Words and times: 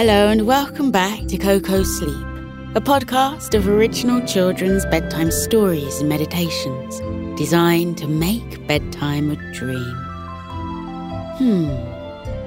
Hello 0.00 0.28
and 0.28 0.46
welcome 0.46 0.90
back 0.90 1.26
to 1.26 1.36
Koko 1.36 1.82
Sleep, 1.82 2.26
a 2.74 2.80
podcast 2.80 3.52
of 3.52 3.68
original 3.68 4.26
children's 4.26 4.86
bedtime 4.86 5.30
stories 5.30 6.00
and 6.00 6.08
meditations 6.08 7.00
designed 7.38 7.98
to 7.98 8.08
make 8.08 8.66
bedtime 8.66 9.30
a 9.30 9.36
dream. 9.52 9.94
Hmm, 11.36 11.68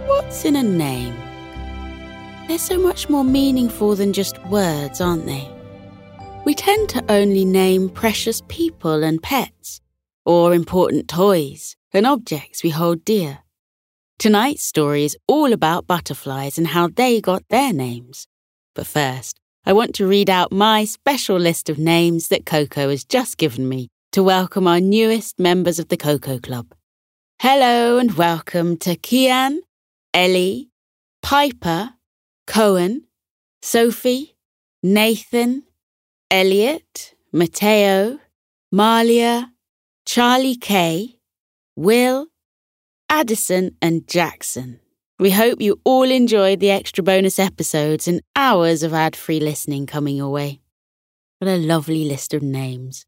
what's 0.07 0.45
in 0.45 0.55
a 0.55 0.63
name? 0.63 1.13
They're 2.47 2.57
so 2.57 2.79
much 2.79 3.07
more 3.07 3.23
meaningful 3.23 3.95
than 3.95 4.13
just 4.13 4.43
words, 4.47 4.99
aren't 4.99 5.27
they? 5.27 5.47
We 6.45 6.55
tend 6.55 6.89
to 6.89 7.05
only 7.07 7.45
name 7.45 7.88
precious 7.89 8.41
people 8.47 9.04
and 9.04 9.21
pets, 9.21 9.79
or 10.26 10.55
important 10.55 11.07
toys 11.07 11.76
and 11.93 12.07
objects 12.07 12.63
we 12.63 12.71
hold 12.71 13.05
dear. 13.05 13.42
Tonight's 14.23 14.63
story 14.63 15.04
is 15.04 15.18
all 15.27 15.52
about 15.52 15.86
butterflies 15.86 16.58
and 16.58 16.68
how 16.68 16.88
they 16.88 17.20
got 17.20 17.44
their 17.50 17.73
names. 17.73 18.26
But 18.73 18.88
first, 18.88 19.38
I 19.66 19.73
want 19.73 19.94
to 19.96 20.08
read 20.08 20.30
out 20.30 20.49
my 20.49 20.86
special 20.86 21.36
list 21.36 21.68
of 21.68 21.77
names 21.77 22.30
that 22.30 22.46
Koko 22.46 22.90
has 22.90 23.04
just 23.04 23.38
given 23.38 23.68
me 23.68 23.90
to 24.13 24.23
welcome 24.23 24.66
our 24.66 24.80
newest 24.80 25.40
members 25.40 25.77
of 25.77 25.90
the 25.90 25.98
Koko 25.98 26.40
Club. 26.40 26.73
Hello 27.41 27.98
and 27.98 28.13
welcome 28.13 28.77
to 28.77 28.96
Kian, 28.96 29.58
Ellie, 30.13 30.70
Piper, 31.21 31.90
Cohen, 32.48 33.04
Sophie, 33.62 34.38
Nathan, 34.82 35.63
Elliot, 36.32 37.13
Mateo, 37.34 38.20
Malia, 38.71 39.52
Charlie 40.05 40.55
K, 40.55 41.18
Will, 41.76 42.27
Addison, 43.09 43.76
and 43.82 44.07
Jackson. 44.07 44.79
We 45.20 45.32
hope 45.32 45.62
you 45.62 45.79
all 45.84 46.09
enjoyed 46.09 46.59
the 46.59 46.71
extra 46.71 47.04
bonus 47.04 47.40
episodes 47.40 48.07
and 48.07 48.21
hours 48.35 48.84
of 48.84 48.93
ad 48.93 49.15
free 49.15 49.40
listening 49.40 49.85
coming 49.85 50.18
your 50.18 50.29
way. 50.29 50.62
What 51.40 51.49
a 51.49 51.57
lovely 51.57 52.05
list 52.05 52.34
of 52.34 52.41
names. 52.41 53.05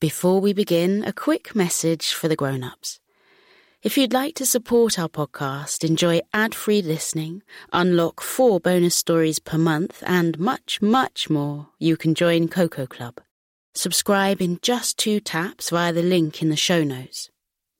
Before 0.00 0.40
we 0.40 0.52
begin, 0.52 1.02
a 1.04 1.12
quick 1.12 1.56
message 1.56 2.12
for 2.12 2.28
the 2.28 2.36
grown 2.36 2.62
ups. 2.62 3.00
If 3.82 3.96
you'd 3.96 4.12
like 4.12 4.34
to 4.36 4.46
support 4.46 4.98
our 4.98 5.08
podcast, 5.08 5.88
enjoy 5.88 6.20
ad 6.32 6.54
free 6.54 6.82
listening, 6.82 7.42
unlock 7.72 8.20
four 8.20 8.60
bonus 8.60 8.96
stories 8.96 9.38
per 9.38 9.56
month, 9.56 10.02
and 10.06 10.38
much, 10.38 10.82
much 10.82 11.30
more, 11.30 11.68
you 11.78 11.96
can 11.96 12.14
join 12.14 12.48
Koko 12.48 12.86
Club. 12.86 13.20
Subscribe 13.74 14.42
in 14.42 14.58
just 14.62 14.98
two 14.98 15.20
taps 15.20 15.70
via 15.70 15.92
the 15.92 16.02
link 16.02 16.42
in 16.42 16.48
the 16.48 16.56
show 16.56 16.82
notes. 16.82 17.30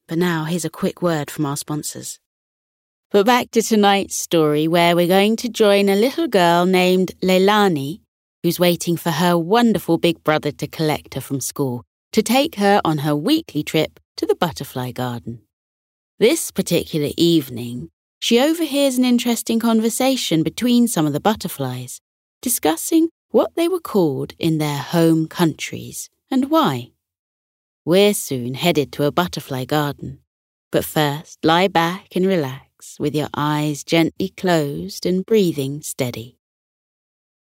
But 0.09 0.19
now, 0.19 0.45
here's 0.45 0.65
a 0.65 0.71
quick 0.71 1.03
word 1.03 1.31
from 1.31 1.47
our 1.47 1.57
sponsors. 1.57 2.19
But 3.11 3.27
back 3.27 3.51
to 3.53 3.63
tonight's 3.63 4.17
story, 4.17 4.67
where 4.67 4.97
we're 4.97 5.07
going 5.07 5.37
to 5.37 5.49
join 5.49 5.89
a 5.89 5.95
little 5.95 6.27
girl 6.27 6.67
named 6.67 7.13
Leilani, 7.23 8.01
who's 8.43 8.59
waiting 8.59 8.97
for 8.97 9.11
her 9.11 9.37
wonderful 9.37 9.99
big 9.99 10.25
brother 10.25 10.51
to 10.51 10.67
collect 10.67 11.15
her 11.15 11.21
from 11.21 11.41
school 11.41 11.85
to 12.13 12.23
take 12.23 12.55
her 12.57 12.81
on 12.85 12.99
her 12.99 13.15
weekly 13.15 13.63
trip 13.63 14.01
to 14.17 14.27
the 14.27 14.35
butterfly 14.35 14.93
garden. 14.93 15.43
This 16.19 16.51
particular 16.51 17.11
evening, 17.17 17.91
she 18.19 18.41
overhears 18.41 18.99
an 18.99 19.05
interesting 19.05 19.61
conversation 19.61 20.43
between 20.43 20.89
some 20.89 21.07
of 21.07 21.13
the 21.13 21.21
butterflies, 21.21 22.01
discussing 22.43 23.11
what 23.31 23.55
they 23.55 23.69
were 23.69 23.81
called 23.81 24.33
in 24.39 24.59
their 24.59 24.79
home 24.79 25.29
countries 25.29 26.09
and 26.31 26.51
why. 26.51 26.93
We're 27.89 28.13
soon 28.13 28.53
headed 28.53 28.93
to 28.93 29.05
a 29.05 29.11
butterfly 29.11 29.65
garden. 29.65 30.19
But 30.71 30.85
first, 30.85 31.43
lie 31.43 31.69
back 31.69 32.09
and 32.15 32.27
relax 32.27 33.01
with 33.01 33.15
your 33.15 33.31
eyes 33.33 33.83
gently 33.83 34.29
closed 34.29 35.07
and 35.07 35.25
breathing 35.25 35.81
steady. 35.81 36.39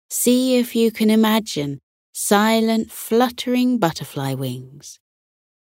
See 0.09 0.57
if 0.57 0.77
you 0.77 0.93
can 0.93 1.11
imagine 1.11 1.81
silent, 2.12 2.93
fluttering 2.93 3.79
butterfly 3.79 4.35
wings, 4.35 5.01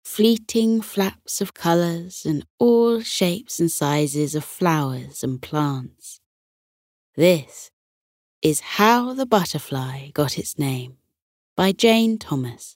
fleeting 0.04 0.82
flaps 0.82 1.40
of 1.40 1.54
colours 1.54 2.26
and 2.26 2.44
all 2.58 3.00
shapes 3.02 3.60
and 3.60 3.72
sizes 3.72 4.34
of 4.34 4.44
flowers 4.44 5.24
and 5.24 5.40
plants. 5.40 6.20
This 7.16 7.70
is 8.42 8.60
How 8.82 9.14
the 9.14 9.28
Butterfly 9.28 10.10
Got 10.16 10.40
Its 10.40 10.58
Name 10.58 10.98
by 11.56 11.74
Jane 11.74 12.18
Thomas. 12.18 12.76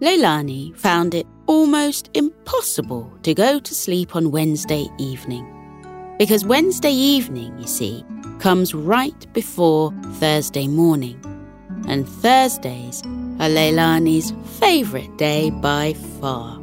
Leilani 0.00 0.76
found 0.76 1.12
it 1.12 1.26
almost 1.46 2.08
impossible 2.14 3.12
to 3.24 3.34
go 3.34 3.58
to 3.58 3.74
sleep 3.74 4.14
on 4.14 4.30
Wednesday 4.30 4.86
evening. 4.96 5.44
Because 6.20 6.44
Wednesday 6.44 6.92
evening, 6.92 7.58
you 7.58 7.66
see, 7.66 8.04
comes 8.38 8.74
right 8.74 9.32
before 9.32 9.92
Thursday 10.14 10.68
morning. 10.68 11.20
And 11.88 12.08
Thursdays 12.08 13.02
are 13.40 13.48
Leilani's 13.48 14.32
favourite 14.60 15.16
day 15.18 15.50
by 15.50 15.94
far. 16.20 16.62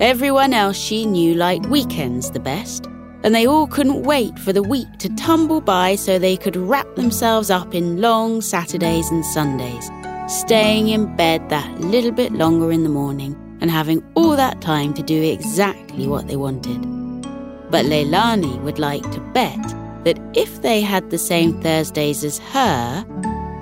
Everyone 0.00 0.52
else 0.52 0.76
she 0.76 1.06
knew 1.06 1.34
liked 1.34 1.66
weekends 1.66 2.32
the 2.32 2.40
best, 2.40 2.86
and 3.22 3.36
they 3.36 3.46
all 3.46 3.68
couldn't 3.68 4.02
wait 4.02 4.36
for 4.40 4.52
the 4.52 4.64
week 4.64 4.88
to 4.98 5.14
tumble 5.14 5.60
by 5.60 5.94
so 5.94 6.18
they 6.18 6.36
could 6.36 6.56
wrap 6.56 6.92
themselves 6.96 7.50
up 7.50 7.72
in 7.72 8.00
long 8.00 8.40
Saturdays 8.40 9.10
and 9.12 9.24
Sundays 9.26 9.88
staying 10.28 10.88
in 10.88 11.16
bed 11.16 11.48
that 11.48 11.80
little 11.80 12.12
bit 12.12 12.32
longer 12.32 12.70
in 12.70 12.82
the 12.82 12.88
morning 12.88 13.34
and 13.60 13.70
having 13.70 14.04
all 14.14 14.36
that 14.36 14.60
time 14.60 14.92
to 14.94 15.02
do 15.02 15.22
exactly 15.22 16.06
what 16.06 16.28
they 16.28 16.36
wanted. 16.36 16.80
But 17.70 17.86
Leilani 17.86 18.60
would 18.62 18.78
like 18.78 19.10
to 19.12 19.20
bet 19.32 19.62
that 20.04 20.20
if 20.34 20.62
they 20.62 20.80
had 20.80 21.10
the 21.10 21.18
same 21.18 21.60
Thursdays 21.60 22.24
as 22.24 22.38
her, 22.38 23.04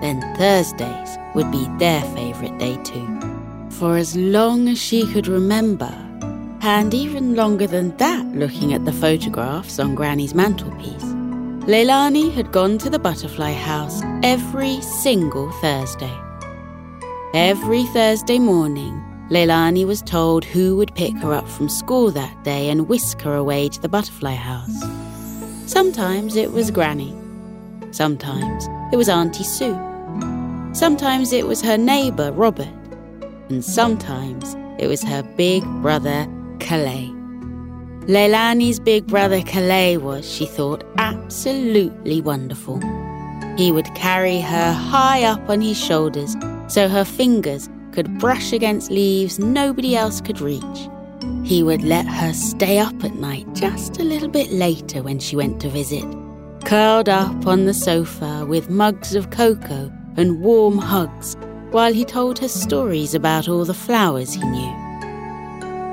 then 0.01 0.21
Thursdays 0.37 1.17
would 1.35 1.51
be 1.51 1.67
their 1.79 2.03
favourite 2.15 2.59
day 2.59 2.77
too. 2.83 3.07
For 3.71 3.97
as 3.97 4.17
long 4.17 4.69
as 4.69 4.79
she 4.79 5.07
could 5.13 5.29
remember, 5.29 5.93
and 6.63 6.93
even 6.93 7.37
longer 7.37 7.67
than 7.67 7.97
that 7.99 8.27
looking 8.35 8.73
at 8.73 8.85
the 8.85 8.93
photographs 8.93 9.79
on 9.79 9.95
Granny's 9.95 10.35
mantelpiece, 10.35 11.05
Leilani 11.67 12.33
had 12.33 12.53
gone 12.53 12.79
to 12.79 12.91
the 12.91 12.99
butterfly 12.99 13.53
house 13.53 14.03
every 14.23 14.81
single 14.81 15.51
Thursday. 15.61 16.26
Every 17.37 17.85
Thursday 17.85 18.39
morning, 18.39 18.95
Leilani 19.29 19.87
was 19.87 20.01
told 20.01 20.43
who 20.43 20.75
would 20.79 20.95
pick 20.95 21.15
her 21.19 21.35
up 21.35 21.47
from 21.47 21.69
school 21.69 22.11
that 22.13 22.45
day 22.45 22.71
and 22.71 22.89
whisk 22.89 23.21
her 23.21 23.35
away 23.35 23.69
to 23.69 23.79
the 23.79 23.91
butterfly 23.91 24.33
house. 24.33 24.75
Sometimes 25.67 26.35
it 26.35 26.53
was 26.53 26.71
Granny. 26.71 27.15
Sometimes 27.91 28.67
it 28.91 28.97
was 28.97 29.11
Auntie 29.11 29.45
Sue. 29.45 29.79
Sometimes 30.73 31.35
it 31.35 31.47
was 31.47 31.61
her 31.61 31.77
neighbour, 31.77 32.33
Robert. 32.33 32.73
And 33.51 33.63
sometimes 33.63 34.57
it 34.79 34.87
was 34.87 35.03
her 35.03 35.23
big 35.37 35.63
brother, 35.83 36.27
Kalei. 36.57 37.13
Leilani's 38.07 38.81
big 38.81 39.07
brother 39.07 39.43
Kalei 39.43 40.01
was, 40.01 40.27
she 40.27 40.47
thought, 40.47 40.85
absolutely 40.97 42.23
wonderful. 42.23 42.81
He 43.59 43.73
would 43.73 43.95
carry 43.95 44.41
her 44.41 44.73
high 44.73 45.25
up 45.25 45.51
on 45.51 45.61
his 45.61 45.77
shoulders 45.79 46.35
so 46.69 46.89
her 46.89 47.05
fingers 47.05 47.69
could 47.93 48.19
brush 48.19 48.53
against 48.53 48.91
leaves 48.91 49.39
nobody 49.39 49.97
else 49.97 50.21
could 50.21 50.41
reach. 50.41 50.89
He 51.45 51.63
would 51.63 51.83
let 51.83 52.07
her 52.07 52.33
stay 52.33 52.79
up 52.79 53.05
at 53.05 53.15
night 53.15 53.47
just 53.55 53.99
a 53.99 54.05
little 54.05 54.29
bit 54.29 54.51
later 54.51 55.03
when 55.03 55.19
she 55.19 55.37
went 55.37 55.61
to 55.61 55.69
visit, 55.69 56.05
curled 56.65 57.09
up 57.09 57.47
on 57.47 57.65
the 57.65 57.75
sofa 57.75 58.45
with 58.47 58.69
mugs 58.69 59.15
of 59.15 59.31
cocoa 59.31 59.93
and 60.17 60.41
warm 60.41 60.79
hugs 60.79 61.37
while 61.71 61.93
he 61.93 62.05
told 62.05 62.39
her 62.39 62.49
stories 62.49 63.15
about 63.15 63.49
all 63.49 63.65
the 63.65 63.75
flowers 63.75 64.35
he 64.35 64.45
knew. 64.45 64.73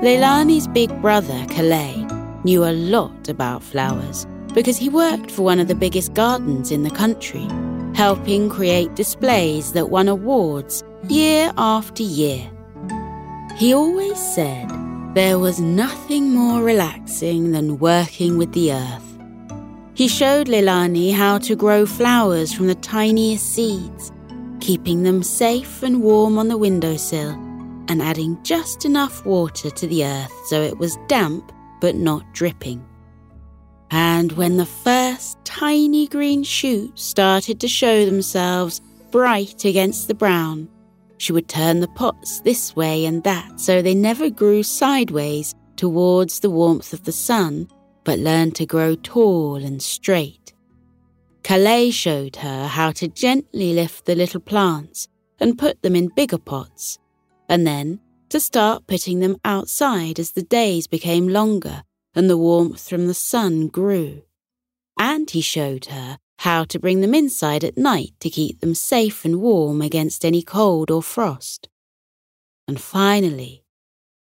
Leilani's 0.02 0.68
big 0.68 0.90
brother, 1.00 1.44
Kalei, 1.46 2.04
knew 2.44 2.64
a 2.64 2.72
lot 2.72 3.28
about 3.28 3.62
flowers 3.62 4.26
because 4.52 4.76
he 4.76 4.88
worked 4.88 5.30
for 5.30 5.42
one 5.42 5.58
of 5.58 5.68
the 5.68 5.74
biggest 5.74 6.14
gardens 6.14 6.70
in 6.70 6.82
the 6.82 6.90
country 6.90 7.48
helping 7.94 8.48
create 8.48 8.94
displays 8.94 9.72
that 9.72 9.90
won 9.90 10.08
awards 10.08 10.82
year 11.08 11.52
after 11.56 12.02
year. 12.02 12.50
He 13.56 13.72
always 13.72 14.18
said 14.18 14.68
there 15.14 15.38
was 15.38 15.60
nothing 15.60 16.30
more 16.30 16.62
relaxing 16.62 17.52
than 17.52 17.78
working 17.78 18.36
with 18.36 18.52
the 18.52 18.72
earth. 18.72 19.18
He 19.94 20.08
showed 20.08 20.48
Leilani 20.48 21.14
how 21.14 21.38
to 21.38 21.54
grow 21.54 21.86
flowers 21.86 22.52
from 22.52 22.66
the 22.66 22.74
tiniest 22.74 23.54
seeds, 23.54 24.10
keeping 24.60 25.04
them 25.04 25.22
safe 25.22 25.84
and 25.84 26.02
warm 26.02 26.36
on 26.36 26.48
the 26.48 26.58
windowsill 26.58 27.30
and 27.88 28.02
adding 28.02 28.42
just 28.42 28.84
enough 28.84 29.24
water 29.24 29.70
to 29.70 29.86
the 29.86 30.04
earth 30.04 30.32
so 30.46 30.60
it 30.62 30.78
was 30.78 30.98
damp 31.06 31.52
but 31.80 31.94
not 31.94 32.24
dripping. 32.32 32.84
And 33.90 34.32
when 34.32 34.56
the 34.56 34.66
first 34.66 35.03
tiny 35.44 36.06
green 36.06 36.42
shoots 36.42 37.02
started 37.02 37.60
to 37.60 37.68
show 37.68 38.04
themselves 38.04 38.80
bright 39.10 39.64
against 39.64 40.08
the 40.08 40.14
brown, 40.14 40.68
she 41.18 41.32
would 41.32 41.48
turn 41.48 41.80
the 41.80 41.88
pots 41.88 42.40
this 42.40 42.74
way 42.76 43.04
and 43.06 43.22
that 43.24 43.60
so 43.60 43.80
they 43.80 43.94
never 43.94 44.28
grew 44.28 44.62
sideways 44.62 45.54
towards 45.76 46.40
the 46.40 46.50
warmth 46.50 46.92
of 46.92 47.04
the 47.04 47.12
sun, 47.12 47.68
but 48.04 48.18
learned 48.18 48.54
to 48.56 48.66
grow 48.66 48.94
tall 48.96 49.56
and 49.56 49.80
straight. 49.80 50.52
Kalei 51.42 51.92
showed 51.92 52.36
her 52.36 52.66
how 52.66 52.90
to 52.92 53.08
gently 53.08 53.74
lift 53.74 54.04
the 54.06 54.14
little 54.14 54.40
plants 54.40 55.08
and 55.40 55.58
put 55.58 55.82
them 55.82 55.96
in 55.96 56.08
bigger 56.08 56.38
pots, 56.38 56.98
and 57.48 57.66
then 57.66 58.00
to 58.30 58.40
start 58.40 58.86
putting 58.86 59.20
them 59.20 59.36
outside 59.44 60.18
as 60.18 60.32
the 60.32 60.42
days 60.42 60.86
became 60.86 61.28
longer 61.28 61.82
and 62.14 62.30
the 62.30 62.38
warmth 62.38 62.88
from 62.88 63.06
the 63.06 63.14
sun 63.14 63.68
grew. 63.68 64.22
And 65.06 65.28
he 65.28 65.42
showed 65.42 65.84
her 65.96 66.16
how 66.38 66.64
to 66.64 66.78
bring 66.78 67.02
them 67.02 67.14
inside 67.14 67.62
at 67.62 67.76
night 67.76 68.14
to 68.20 68.30
keep 68.30 68.60
them 68.60 68.74
safe 68.74 69.26
and 69.26 69.38
warm 69.38 69.82
against 69.82 70.24
any 70.24 70.40
cold 70.40 70.90
or 70.90 71.02
frost. 71.02 71.68
And 72.66 72.80
finally, 72.80 73.66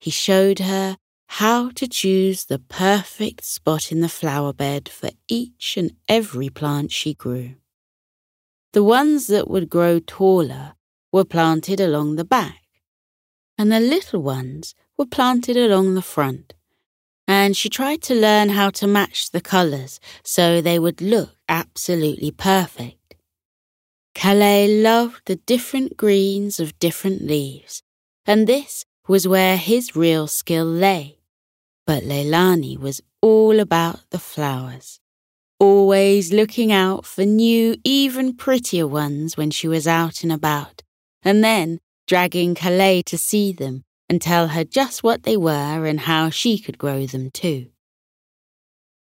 he 0.00 0.10
showed 0.10 0.58
her 0.58 0.96
how 1.28 1.70
to 1.76 1.86
choose 1.86 2.46
the 2.46 2.58
perfect 2.58 3.44
spot 3.44 3.92
in 3.92 4.00
the 4.00 4.08
flower 4.08 4.52
bed 4.52 4.88
for 4.88 5.10
each 5.28 5.76
and 5.76 5.92
every 6.08 6.48
plant 6.48 6.90
she 6.90 7.14
grew. 7.14 7.54
The 8.72 8.82
ones 8.82 9.28
that 9.28 9.48
would 9.48 9.70
grow 9.70 10.00
taller 10.00 10.74
were 11.12 11.24
planted 11.24 11.78
along 11.78 12.16
the 12.16 12.24
back, 12.24 12.64
and 13.56 13.70
the 13.70 13.78
little 13.78 14.22
ones 14.22 14.74
were 14.98 15.06
planted 15.06 15.56
along 15.56 15.94
the 15.94 16.02
front. 16.02 16.52
And 17.26 17.56
she 17.56 17.68
tried 17.68 18.02
to 18.02 18.14
learn 18.14 18.50
how 18.50 18.70
to 18.70 18.86
match 18.86 19.30
the 19.30 19.40
colours 19.40 19.98
so 20.22 20.60
they 20.60 20.78
would 20.78 21.00
look 21.00 21.36
absolutely 21.48 22.30
perfect. 22.30 23.14
Kalei 24.14 24.82
loved 24.82 25.22
the 25.26 25.36
different 25.36 25.96
greens 25.96 26.60
of 26.60 26.78
different 26.78 27.22
leaves, 27.22 27.82
and 28.26 28.46
this 28.46 28.84
was 29.08 29.26
where 29.26 29.56
his 29.56 29.96
real 29.96 30.26
skill 30.26 30.64
lay. 30.64 31.18
But 31.86 32.04
Leilani 32.04 32.78
was 32.78 33.00
all 33.20 33.60
about 33.60 34.00
the 34.10 34.18
flowers, 34.18 35.00
always 35.58 36.32
looking 36.32 36.72
out 36.72 37.04
for 37.04 37.24
new, 37.24 37.76
even 37.84 38.36
prettier 38.36 38.86
ones 38.86 39.36
when 39.36 39.50
she 39.50 39.68
was 39.68 39.86
out 39.86 40.22
and 40.22 40.32
about, 40.32 40.82
and 41.22 41.42
then 41.42 41.80
dragging 42.06 42.54
Kalei 42.54 43.04
to 43.04 43.18
see 43.18 43.52
them 43.52 43.84
and 44.08 44.20
tell 44.20 44.48
her 44.48 44.64
just 44.64 45.02
what 45.02 45.22
they 45.22 45.36
were 45.36 45.86
and 45.86 46.00
how 46.00 46.30
she 46.30 46.58
could 46.58 46.78
grow 46.78 47.06
them 47.06 47.30
too. 47.30 47.68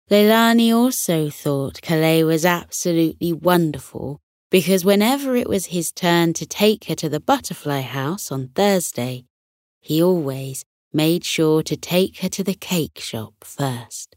Leilani 0.10 0.74
also 0.74 1.30
thought 1.30 1.82
Kalei 1.82 2.26
was 2.26 2.44
absolutely 2.44 3.32
wonderful 3.32 4.20
because 4.50 4.84
whenever 4.84 5.36
it 5.36 5.48
was 5.48 5.68
his 5.68 5.92
turn 5.92 6.34
to 6.34 6.46
take 6.46 6.86
her 6.86 6.96
to 6.96 7.10
the 7.10 7.20
butterfly 7.20 7.82
house 7.82 8.32
on 8.32 8.48
Thursday, 8.50 9.26
he 9.80 10.02
always 10.02 10.66
made 10.92 11.24
sure 11.24 11.62
to 11.62 11.78
take 11.78 12.20
her 12.20 12.30
to 12.30 12.44
the 12.44 12.56
cake 12.56 13.00
shop 13.00 13.36
first. 13.44 14.16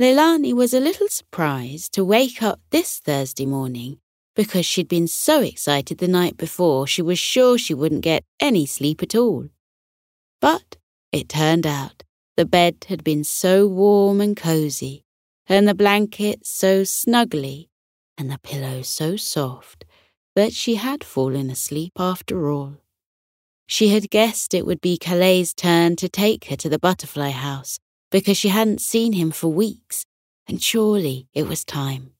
Leilani 0.00 0.52
was 0.52 0.72
a 0.72 0.80
little 0.80 1.08
surprised 1.08 1.92
to 1.94 2.04
wake 2.04 2.42
up 2.42 2.60
this 2.70 3.00
Thursday 3.00 3.46
morning 3.46 3.98
because 4.36 4.66
she'd 4.66 4.86
been 4.86 5.08
so 5.08 5.40
excited 5.40 5.98
the 5.98 6.06
night 6.06 6.36
before 6.36 6.86
she 6.86 7.02
was 7.02 7.18
sure 7.18 7.58
she 7.58 7.74
wouldn't 7.74 8.02
get 8.02 8.22
any 8.38 8.66
sleep 8.66 9.02
at 9.02 9.16
all. 9.16 9.48
But 10.40 10.76
it 11.10 11.28
turned 11.28 11.66
out 11.66 12.04
the 12.36 12.44
bed 12.44 12.84
had 12.88 13.02
been 13.02 13.24
so 13.24 13.66
warm 13.66 14.20
and 14.20 14.36
cosy, 14.36 15.04
and 15.48 15.66
the 15.66 15.74
blankets 15.74 16.50
so 16.50 16.82
snuggly, 16.82 17.68
and 18.18 18.30
the 18.30 18.38
pillows 18.38 18.88
so 18.88 19.16
soft 19.16 19.86
that 20.34 20.52
she 20.52 20.74
had 20.74 21.02
fallen 21.02 21.48
asleep 21.48 21.92
after 21.98 22.50
all. 22.50 22.76
She 23.66 23.88
had 23.88 24.10
guessed 24.10 24.52
it 24.52 24.66
would 24.66 24.82
be 24.82 24.98
Kalei's 24.98 25.54
turn 25.54 25.96
to 25.96 26.08
take 26.10 26.44
her 26.44 26.56
to 26.56 26.68
the 26.68 26.78
butterfly 26.78 27.30
house 27.30 27.78
because 28.10 28.36
she 28.36 28.48
hadn't 28.48 28.80
seen 28.82 29.14
him 29.14 29.30
for 29.30 29.48
weeks, 29.48 30.04
and 30.46 30.62
surely 30.62 31.26
it 31.32 31.48
was 31.48 31.64
time. 31.64 32.12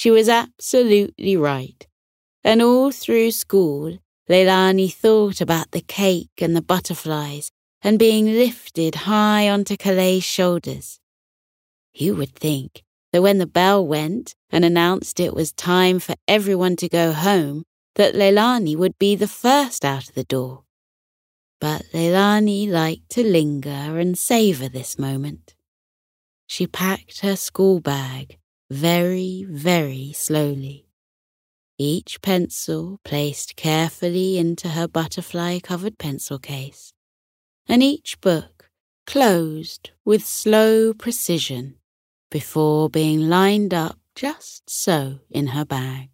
She 0.00 0.10
was 0.10 0.30
absolutely 0.30 1.36
right, 1.36 1.86
and 2.42 2.62
all 2.62 2.90
through 2.90 3.32
school, 3.32 3.98
Leilani 4.30 4.90
thought 4.90 5.42
about 5.42 5.72
the 5.72 5.82
cake 5.82 6.40
and 6.40 6.56
the 6.56 6.62
butterflies 6.62 7.50
and 7.82 7.98
being 7.98 8.24
lifted 8.24 8.94
high 8.94 9.50
onto 9.50 9.76
Kalei's 9.76 10.24
shoulders. 10.24 11.00
You 11.92 12.14
would 12.14 12.34
think 12.34 12.82
that 13.12 13.20
when 13.20 13.36
the 13.36 13.46
bell 13.46 13.86
went 13.86 14.34
and 14.48 14.64
announced 14.64 15.20
it 15.20 15.34
was 15.34 15.52
time 15.52 15.98
for 15.98 16.14
everyone 16.26 16.76
to 16.76 16.88
go 16.88 17.12
home, 17.12 17.64
that 17.96 18.14
Leilani 18.14 18.74
would 18.76 18.98
be 18.98 19.16
the 19.16 19.28
first 19.28 19.84
out 19.84 20.08
of 20.08 20.14
the 20.14 20.24
door. 20.24 20.64
But 21.60 21.82
Leilani 21.92 22.70
liked 22.70 23.10
to 23.10 23.22
linger 23.22 23.98
and 23.98 24.16
savour 24.16 24.70
this 24.70 24.98
moment. 24.98 25.54
She 26.46 26.66
packed 26.66 27.20
her 27.20 27.36
school 27.36 27.80
bag 27.80 28.39
very, 28.70 29.44
very 29.48 30.12
slowly. 30.14 30.86
Each 31.78 32.20
pencil 32.22 33.00
placed 33.04 33.56
carefully 33.56 34.38
into 34.38 34.68
her 34.68 34.86
butterfly 34.86 35.58
covered 35.60 35.98
pencil 35.98 36.38
case, 36.38 36.92
and 37.66 37.82
each 37.82 38.20
book 38.20 38.70
closed 39.06 39.90
with 40.04 40.24
slow 40.24 40.92
precision 40.94 41.76
before 42.30 42.88
being 42.88 43.28
lined 43.28 43.74
up 43.74 43.98
just 44.14 44.68
so 44.70 45.20
in 45.30 45.48
her 45.48 45.64
bag 45.64 46.10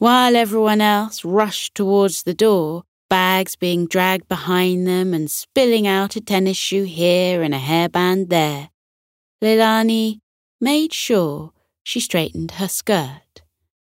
while 0.00 0.34
everyone 0.34 0.80
else 0.80 1.26
rushed 1.26 1.74
towards 1.74 2.22
the 2.22 2.32
door, 2.32 2.84
bags 3.10 3.54
being 3.54 3.86
dragged 3.86 4.26
behind 4.28 4.86
them 4.86 5.12
and 5.12 5.30
spilling 5.30 5.86
out 5.86 6.16
a 6.16 6.22
tennis 6.22 6.56
shoe 6.56 6.84
here 6.84 7.42
and 7.42 7.54
a 7.54 7.58
hairband 7.58 8.30
there. 8.30 8.70
Leilani 9.44 10.20
made 10.60 10.92
sure 10.92 11.52
she 11.82 12.00
straightened 12.00 12.52
her 12.52 12.68
skirt, 12.68 13.42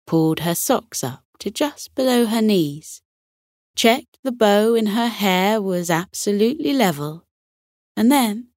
pulled 0.07 0.41
her 0.41 0.55
socks 0.55 1.03
up 1.03 1.23
to 1.39 1.51
just 1.51 1.93
below 1.95 2.25
her 2.25 2.41
knees, 2.41 3.01
checked 3.75 4.17
the 4.23 4.31
bow 4.31 4.73
in 4.73 4.87
her 4.87 5.07
hair 5.07 5.61
was 5.61 5.89
absolutely 5.89 6.73
level, 6.73 7.25
and 7.97 8.11
then, 8.11 8.47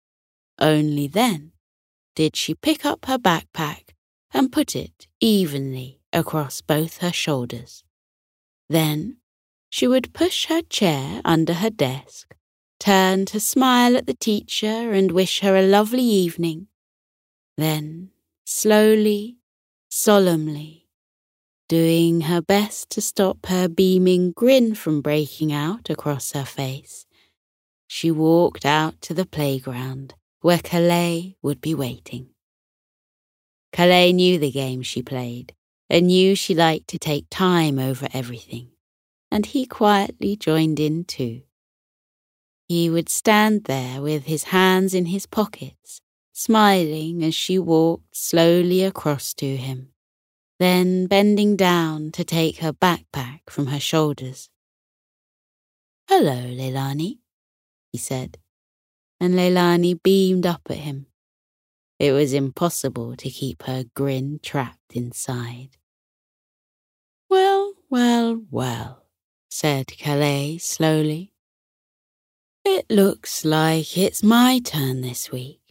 only 0.58 1.06
then, 1.06 1.52
did 2.14 2.36
she 2.36 2.54
pick 2.54 2.84
up 2.84 3.06
her 3.06 3.18
backpack 3.18 3.90
and 4.32 4.52
put 4.52 4.76
it 4.76 5.06
evenly 5.20 6.00
across 6.12 6.60
both 6.60 6.98
her 6.98 7.12
shoulders. 7.12 7.84
Then 8.68 9.18
she 9.70 9.86
would 9.86 10.14
push 10.14 10.46
her 10.46 10.62
chair 10.62 11.20
under 11.24 11.54
her 11.54 11.70
desk, 11.70 12.34
turn 12.78 13.26
to 13.26 13.40
smile 13.40 13.96
at 13.96 14.06
the 14.06 14.14
teacher 14.14 14.92
and 14.92 15.10
wish 15.12 15.40
her 15.40 15.56
a 15.56 15.62
lovely 15.62 16.02
evening. 16.02 16.68
Then, 17.56 18.10
slowly, 18.44 19.38
solemnly, 19.88 20.88
doing 21.68 22.22
her 22.22 22.42
best 22.42 22.90
to 22.90 23.00
stop 23.00 23.46
her 23.46 23.66
beaming 23.68 24.32
grin 24.32 24.74
from 24.74 25.00
breaking 25.00 25.52
out 25.52 25.88
across 25.88 26.32
her 26.32 26.44
face, 26.44 27.06
she 27.88 28.10
walked 28.10 28.66
out 28.66 29.00
to 29.02 29.14
the 29.14 29.26
playground 29.26 30.14
where 30.40 30.58
Kalei 30.58 31.34
would 31.42 31.60
be 31.60 31.74
waiting. 31.74 32.28
Kalei 33.72 34.12
knew 34.14 34.38
the 34.38 34.50
game 34.50 34.82
she 34.82 35.02
played 35.02 35.54
and 35.88 36.08
knew 36.08 36.34
she 36.34 36.54
liked 36.54 36.88
to 36.88 36.98
take 36.98 37.26
time 37.30 37.78
over 37.78 38.08
everything, 38.12 38.70
and 39.30 39.46
he 39.46 39.66
quietly 39.66 40.36
joined 40.36 40.78
in 40.78 41.04
too. 41.04 41.42
He 42.68 42.90
would 42.90 43.08
stand 43.08 43.64
there 43.64 44.02
with 44.02 44.24
his 44.24 44.44
hands 44.44 44.94
in 44.94 45.06
his 45.06 45.26
pockets, 45.26 46.00
smiling 46.36 47.24
as 47.24 47.34
she 47.34 47.58
walked 47.58 48.14
slowly 48.14 48.84
across 48.84 49.32
to 49.32 49.56
him, 49.56 49.88
then 50.58 51.06
bending 51.06 51.56
down 51.56 52.12
to 52.12 52.22
take 52.22 52.58
her 52.58 52.74
backpack 52.74 53.40
from 53.48 53.68
her 53.68 53.80
shoulders. 53.80 54.50
Hello, 56.06 56.34
Leilani, 56.34 57.20
he 57.90 57.96
said, 57.96 58.36
and 59.18 59.32
Leilani 59.32 60.02
beamed 60.02 60.44
up 60.44 60.60
at 60.68 60.76
him. 60.76 61.06
It 61.98 62.12
was 62.12 62.34
impossible 62.34 63.16
to 63.16 63.30
keep 63.30 63.62
her 63.62 63.84
grin 63.94 64.38
trapped 64.42 64.92
inside. 64.94 65.78
Well, 67.30 67.72
well, 67.88 68.42
well, 68.50 69.06
said 69.48 69.86
Kalei 69.86 70.60
slowly. 70.60 71.32
It 72.62 72.84
looks 72.90 73.42
like 73.46 73.96
it's 73.96 74.22
my 74.22 74.58
turn 74.62 75.00
this 75.00 75.32
week. 75.32 75.65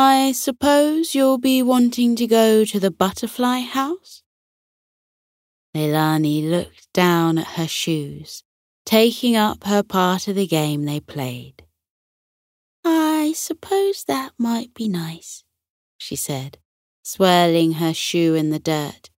I 0.00 0.30
suppose 0.30 1.16
you'll 1.16 1.38
be 1.38 1.60
wanting 1.60 2.14
to 2.14 2.28
go 2.28 2.64
to 2.64 2.78
the 2.78 2.92
butterfly 2.92 3.62
house? 3.62 4.22
Leilani 5.74 6.48
looked 6.48 6.86
down 6.92 7.36
at 7.36 7.56
her 7.58 7.66
shoes, 7.66 8.44
taking 8.86 9.34
up 9.34 9.64
her 9.64 9.82
part 9.82 10.28
of 10.28 10.36
the 10.36 10.46
game 10.46 10.84
they 10.84 11.00
played. 11.00 11.64
I 12.84 13.32
suppose 13.34 14.04
that 14.04 14.34
might 14.38 14.72
be 14.72 14.88
nice, 14.88 15.42
she 15.98 16.14
said, 16.14 16.58
swirling 17.02 17.72
her 17.72 17.92
shoe 17.92 18.36
in 18.36 18.50
the 18.50 18.60
dirt. 18.60 19.10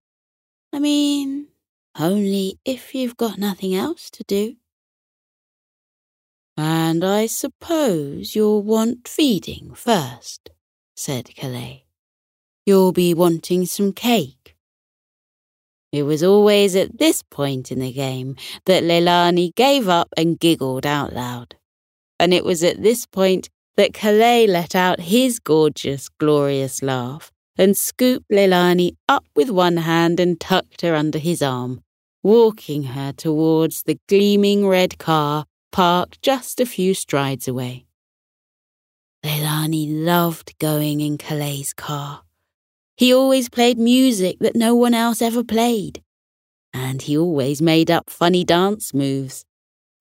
I 0.73 0.79
mean, 0.79 1.49
only 1.95 2.57
if 2.65 2.95
you've 2.95 3.17
got 3.17 3.37
nothing 3.37 3.75
else 3.75 4.09
to 4.09 4.23
do. 4.23 4.55
And 6.57 7.05
I 7.05 7.27
suppose 7.27 8.35
you'll 8.35 8.63
want 8.63 9.07
feeding 9.07 9.75
first, 9.75 10.49
said 11.01 11.25
Kalei. 11.25 11.81
You'll 12.65 12.91
be 12.91 13.15
wanting 13.15 13.65
some 13.65 13.91
cake. 13.91 14.55
It 15.91 16.03
was 16.03 16.23
always 16.23 16.75
at 16.75 16.99
this 16.99 17.23
point 17.23 17.71
in 17.71 17.79
the 17.79 17.91
game 17.91 18.35
that 18.65 18.83
Leilani 18.83 19.55
gave 19.55 19.89
up 19.89 20.09
and 20.15 20.39
giggled 20.39 20.85
out 20.85 21.11
loud. 21.11 21.55
And 22.19 22.33
it 22.33 22.45
was 22.45 22.63
at 22.63 22.83
this 22.83 23.07
point 23.07 23.49
that 23.77 23.93
Kalei 23.93 24.47
let 24.47 24.75
out 24.75 24.99
his 24.99 25.39
gorgeous, 25.39 26.07
glorious 26.07 26.83
laugh 26.83 27.31
and 27.57 27.75
scooped 27.75 28.29
Leilani 28.31 28.95
up 29.09 29.25
with 29.35 29.49
one 29.49 29.77
hand 29.77 30.19
and 30.19 30.39
tucked 30.39 30.81
her 30.81 30.93
under 30.93 31.17
his 31.17 31.41
arm, 31.41 31.81
walking 32.21 32.83
her 32.83 33.11
towards 33.11 33.83
the 33.83 33.99
gleaming 34.07 34.67
red 34.67 34.99
car 34.99 35.45
parked 35.71 36.21
just 36.21 36.59
a 36.59 36.65
few 36.65 36.93
strides 36.93 37.47
away. 37.47 37.85
Leilani 39.23 39.85
loved 39.87 40.57
going 40.57 40.99
in 40.99 41.15
Kalei' 41.15 41.75
car. 41.75 42.23
He 42.97 43.13
always 43.13 43.49
played 43.49 43.77
music 43.77 44.39
that 44.39 44.55
no 44.55 44.73
one 44.73 44.95
else 44.95 45.21
ever 45.21 45.43
played. 45.43 46.01
And 46.73 47.03
he 47.03 47.15
always 47.15 47.61
made 47.61 47.91
up 47.91 48.09
funny 48.09 48.43
dance 48.43 48.95
moves. 48.95 49.45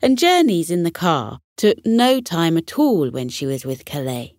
And 0.00 0.17
journeys 0.17 0.71
in 0.71 0.85
the 0.85 0.91
car 0.91 1.41
took 1.59 1.85
no 1.85 2.21
time 2.23 2.57
at 2.57 2.79
all 2.79 3.11
when 3.11 3.29
she 3.29 3.45
was 3.45 3.67
with 3.67 3.85
Kalei. 3.85 4.37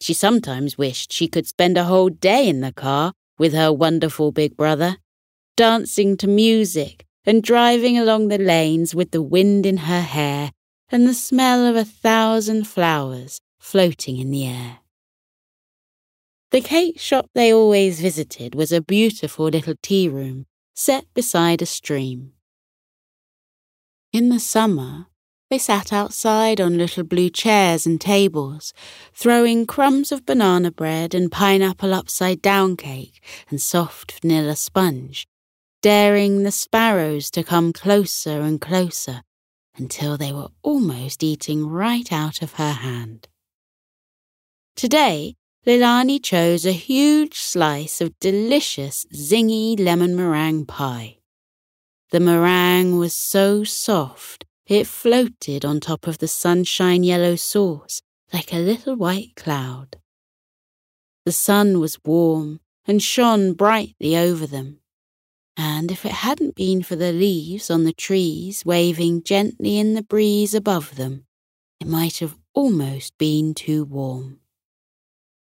She 0.00 0.12
sometimes 0.12 0.76
wished 0.76 1.12
she 1.12 1.26
could 1.26 1.46
spend 1.46 1.78
a 1.78 1.84
whole 1.84 2.10
day 2.10 2.48
in 2.48 2.60
the 2.60 2.72
car 2.72 3.12
with 3.38 3.54
her 3.54 3.72
wonderful 3.72 4.30
big 4.30 4.58
brother, 4.58 4.98
dancing 5.56 6.18
to 6.18 6.26
music 6.26 7.06
and 7.24 7.42
driving 7.42 7.96
along 7.96 8.28
the 8.28 8.38
lanes 8.38 8.94
with 8.94 9.10
the 9.10 9.22
wind 9.22 9.64
in 9.64 9.78
her 9.78 10.02
hair 10.02 10.50
and 10.90 11.08
the 11.08 11.14
smell 11.14 11.64
of 11.64 11.76
a 11.76 11.84
thousand 11.84 12.66
flowers 12.66 13.40
floating 13.62 14.18
in 14.18 14.30
the 14.30 14.46
air. 14.46 14.78
The 16.50 16.60
cake 16.60 16.98
shop 16.98 17.30
they 17.34 17.52
always 17.52 18.00
visited 18.00 18.54
was 18.54 18.72
a 18.72 18.82
beautiful 18.82 19.46
little 19.46 19.74
tea 19.80 20.08
room 20.08 20.46
set 20.74 21.06
beside 21.14 21.62
a 21.62 21.66
stream. 21.66 22.32
In 24.12 24.28
the 24.28 24.40
summer, 24.40 25.06
they 25.48 25.58
sat 25.58 25.92
outside 25.92 26.60
on 26.60 26.76
little 26.76 27.04
blue 27.04 27.30
chairs 27.30 27.86
and 27.86 28.00
tables, 28.00 28.74
throwing 29.14 29.64
crumbs 29.64 30.10
of 30.10 30.26
banana 30.26 30.70
bread 30.70 31.14
and 31.14 31.30
pineapple 31.30 31.94
upside 31.94 32.42
down 32.42 32.76
cake 32.76 33.22
and 33.48 33.60
soft 33.60 34.20
vanilla 34.20 34.56
sponge 34.56 35.26
daring 35.82 36.44
the 36.44 36.52
sparrows 36.52 37.28
to 37.28 37.42
come 37.42 37.72
closer 37.72 38.40
and 38.40 38.60
closer 38.60 39.22
until 39.76 40.16
they 40.16 40.32
were 40.32 40.48
almost 40.62 41.24
eating 41.24 41.66
right 41.66 42.12
out 42.12 42.40
of 42.40 42.54
her 42.54 42.72
hand. 42.72 43.28
Today, 44.76 45.36
Leilani 45.66 46.20
chose 46.20 46.66
a 46.66 46.72
huge 46.72 47.38
slice 47.38 48.00
of 48.00 48.18
delicious 48.18 49.06
zingy 49.14 49.78
lemon 49.78 50.16
meringue 50.16 50.66
pie. 50.66 51.18
The 52.10 52.20
meringue 52.20 52.98
was 52.98 53.14
so 53.14 53.64
soft 53.64 54.44
it 54.66 54.86
floated 54.86 55.64
on 55.64 55.80
top 55.80 56.06
of 56.06 56.18
the 56.18 56.28
sunshine 56.28 57.04
yellow 57.04 57.36
sauce 57.36 58.00
like 58.32 58.52
a 58.52 58.58
little 58.58 58.96
white 58.96 59.36
cloud. 59.36 59.98
The 61.24 61.32
sun 61.32 61.78
was 61.78 61.98
warm 62.04 62.60
and 62.86 63.02
shone 63.02 63.52
brightly 63.52 64.16
over 64.16 64.46
them, 64.46 64.80
and 65.56 65.92
if 65.92 66.04
it 66.04 66.12
hadn't 66.12 66.56
been 66.56 66.82
for 66.82 66.96
the 66.96 67.12
leaves 67.12 67.70
on 67.70 67.84
the 67.84 67.92
trees 67.92 68.64
waving 68.64 69.22
gently 69.22 69.78
in 69.78 69.94
the 69.94 70.02
breeze 70.02 70.54
above 70.54 70.96
them, 70.96 71.26
it 71.80 71.86
might 71.86 72.18
have 72.18 72.36
almost 72.54 73.16
been 73.18 73.54
too 73.54 73.84
warm. 73.84 74.41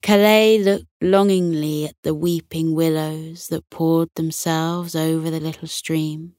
Kalei 0.06 0.62
looked 0.62 0.86
longingly 1.00 1.84
at 1.86 1.96
the 2.04 2.14
weeping 2.14 2.76
willows 2.76 3.48
that 3.48 3.68
poured 3.70 4.08
themselves 4.14 4.94
over 4.94 5.32
the 5.32 5.40
little 5.40 5.66
stream. 5.66 6.36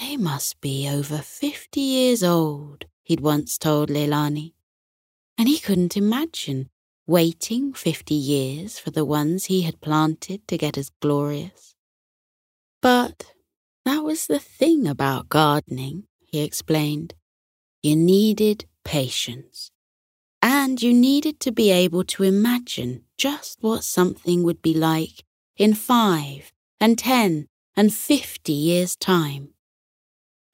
They 0.00 0.16
must 0.16 0.58
be 0.62 0.88
over 0.88 1.18
fifty 1.18 1.82
years 1.82 2.24
old, 2.24 2.86
he'd 3.02 3.20
once 3.20 3.58
told 3.58 3.90
Leilani, 3.90 4.54
and 5.36 5.46
he 5.46 5.58
couldn't 5.58 5.94
imagine 5.94 6.70
waiting 7.06 7.74
fifty 7.74 8.14
years 8.14 8.78
for 8.78 8.92
the 8.92 9.04
ones 9.04 9.44
he 9.44 9.60
had 9.60 9.82
planted 9.82 10.48
to 10.48 10.56
get 10.56 10.78
as 10.78 10.88
glorious. 11.02 11.74
But 12.80 13.34
that 13.84 14.02
was 14.02 14.26
the 14.26 14.38
thing 14.38 14.88
about 14.88 15.28
gardening, 15.28 16.04
he 16.24 16.40
explained. 16.40 17.12
You 17.82 17.94
needed 17.94 18.64
patience. 18.86 19.70
And 20.40 20.80
you 20.80 20.92
needed 20.94 21.40
to 21.40 21.52
be 21.52 21.70
able 21.70 22.04
to 22.04 22.22
imagine 22.22 23.04
just 23.16 23.58
what 23.60 23.84
something 23.84 24.42
would 24.44 24.62
be 24.62 24.74
like 24.74 25.24
in 25.56 25.74
five 25.74 26.52
and 26.80 26.96
ten 26.96 27.48
and 27.76 27.92
fifty 27.92 28.52
years' 28.52 28.96
time. 28.96 29.54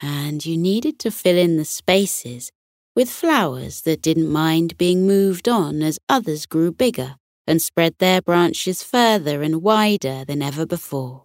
And 0.00 0.44
you 0.44 0.56
needed 0.56 0.98
to 1.00 1.10
fill 1.10 1.36
in 1.36 1.56
the 1.56 1.64
spaces 1.64 2.50
with 2.96 3.10
flowers 3.10 3.82
that 3.82 4.02
didn't 4.02 4.30
mind 4.30 4.78
being 4.78 5.06
moved 5.06 5.48
on 5.48 5.82
as 5.82 5.98
others 6.08 6.46
grew 6.46 6.72
bigger 6.72 7.16
and 7.46 7.60
spread 7.60 7.96
their 7.98 8.22
branches 8.22 8.82
further 8.82 9.42
and 9.42 9.62
wider 9.62 10.24
than 10.24 10.42
ever 10.42 10.64
before. 10.64 11.24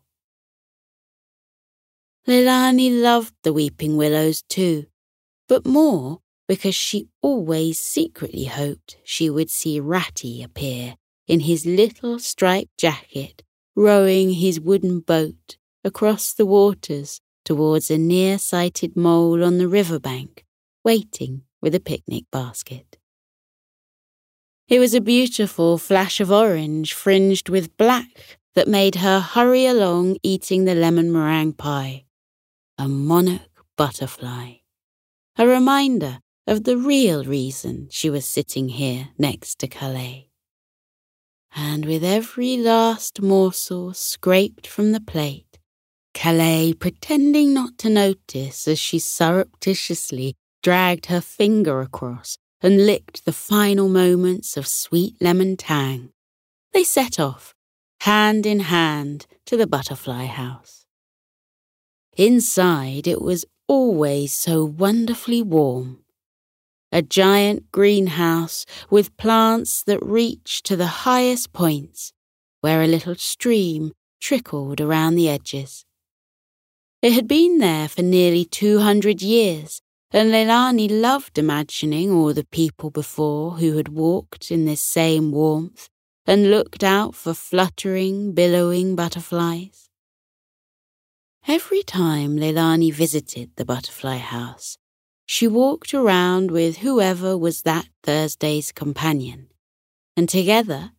Leilani 2.27 3.01
loved 3.01 3.33
the 3.43 3.53
weeping 3.53 3.97
willows 3.97 4.43
too, 4.49 4.85
but 5.47 5.65
more 5.65 6.19
because 6.49 6.73
she 6.73 7.07
always 7.21 7.79
secretly 7.79 8.45
hoped 8.45 8.97
she 9.03 9.29
would 9.29 9.51
see 9.51 9.79
Ratty 9.79 10.41
appear 10.41 10.95
in 11.27 11.41
his 11.41 11.63
little 11.63 12.17
striped 12.17 12.75
jacket, 12.75 13.43
rowing 13.75 14.33
his 14.33 14.59
wooden 14.59 14.99
boat 14.99 15.57
across 15.83 16.33
the 16.33 16.47
waters 16.47 17.21
towards 17.45 17.91
a 17.91 17.99
near 17.99 18.39
sighted 18.39 18.95
mole 18.95 19.43
on 19.43 19.59
the 19.59 19.67
river 19.67 19.99
bank, 19.99 20.43
waiting 20.83 21.43
with 21.61 21.75
a 21.75 21.79
picnic 21.79 22.23
basket. 22.31 22.97
It 24.67 24.79
was 24.79 24.95
a 24.95 25.01
beautiful 25.01 25.77
flash 25.77 26.19
of 26.19 26.31
orange 26.31 26.95
fringed 26.95 27.49
with 27.49 27.77
black 27.77 28.39
that 28.55 28.67
made 28.67 28.95
her 28.95 29.19
hurry 29.19 29.67
along 29.67 30.17
eating 30.23 30.65
the 30.65 30.73
lemon 30.73 31.11
meringue 31.11 31.53
pie 31.53 32.05
a 32.79 32.87
monarch 32.87 33.65
butterfly, 33.77 34.53
a 35.37 35.45
reminder 35.45 36.19
of 36.49 36.63
the 36.63 36.75
real 36.75 37.23
reason 37.23 37.87
she 37.91 38.09
was 38.09 38.25
sitting 38.25 38.69
here 38.69 39.09
next 39.19 39.59
to 39.59 39.67
Kalei. 39.67 40.29
And 41.55 41.85
with 41.85 42.03
every 42.03 42.57
last 42.57 43.21
morsel 43.21 43.93
scraped 43.93 44.65
from 44.65 44.91
the 44.91 44.99
plate, 44.99 45.59
Kalei 46.15 46.77
pretending 46.77 47.53
not 47.53 47.77
to 47.77 47.89
notice 47.89 48.67
as 48.67 48.79
she 48.79 48.97
surreptitiously 48.97 50.35
dragged 50.63 51.05
her 51.05 51.21
finger 51.21 51.81
across 51.81 52.39
and 52.61 52.83
licked 52.87 53.25
the 53.25 53.31
final 53.31 53.87
moments 53.87 54.57
of 54.57 54.65
sweet 54.65 55.15
lemon 55.21 55.55
tang, 55.55 56.09
they 56.73 56.83
set 56.83 57.19
off, 57.19 57.53
hand 58.01 58.47
in 58.47 58.61
hand, 58.61 59.27
to 59.45 59.55
the 59.55 59.67
butterfly 59.67 60.25
house. 60.25 60.85
Inside, 62.17 63.05
it 63.05 63.21
was 63.21 63.45
always 63.67 64.33
so 64.33 64.65
wonderfully 64.65 65.43
warm. 65.43 65.99
A 66.91 67.01
giant 67.03 67.72
greenhouse 67.72 68.65
with 68.89 69.15
plants 69.15 69.84
that 69.84 70.03
reached 70.03 70.65
to 70.65 70.75
the 70.75 71.05
highest 71.05 71.53
points, 71.53 72.13
where 72.62 72.81
a 72.81 72.88
little 72.88 73.15
stream 73.15 73.91
trickled 74.19 74.81
around 74.81 75.15
the 75.15 75.29
edges. 75.29 75.86
It 77.01 77.13
had 77.13 77.27
been 77.27 77.60
there 77.60 77.88
for 77.88 78.01
nearly 78.01 78.43
200 78.43 79.22
years, 79.22 79.81
and 80.12 80.31
Leilani 80.31 80.89
loved 80.89 81.38
imagining 81.38 82.12
all 82.12 82.34
the 82.34 82.46
people 82.46 82.89
before 82.89 83.51
who 83.51 83.77
had 83.77 83.89
walked 83.89 84.50
in 84.50 84.65
this 84.65 84.81
same 84.81 85.31
warmth 85.31 85.89
and 86.25 86.50
looked 86.50 86.84
out 86.84 87.13
for 87.13 87.36
fluttering, 87.36 88.34
billowing 88.34 88.96
butterflies. 88.96 89.89
Every 91.48 91.84
time 91.84 92.36
Leilani 92.36 92.91
visited 92.91 93.51
the 93.55 93.65
butterfly 93.65 94.17
house, 94.17 94.78
she 95.31 95.48
walked 95.48 95.93
around 95.93 96.50
with 96.50 96.77
whoever 96.77 97.38
was 97.38 97.62
that 97.62 97.88
Thursday's 98.01 98.71
companion, 98.71 99.48
and 100.17 100.27
together 100.27 100.89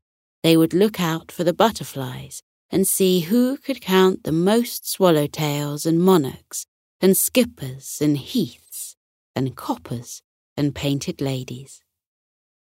they 0.45 0.57
would 0.57 0.73
look 0.73 1.01
out 1.01 1.33
for 1.33 1.43
the 1.43 1.53
butterflies 1.53 2.41
and 2.71 2.87
see 2.87 3.23
who 3.23 3.57
could 3.57 3.81
count 3.81 4.23
the 4.23 4.31
most 4.31 4.85
swallowtails 4.85 5.85
and 5.85 6.01
monarchs 6.01 6.65
and 7.01 7.17
skippers 7.17 7.99
and 8.01 8.17
heaths 8.19 8.95
and 9.35 9.57
coppers 9.57 10.23
and 10.57 10.77
painted 10.77 11.21
ladies. 11.21 11.83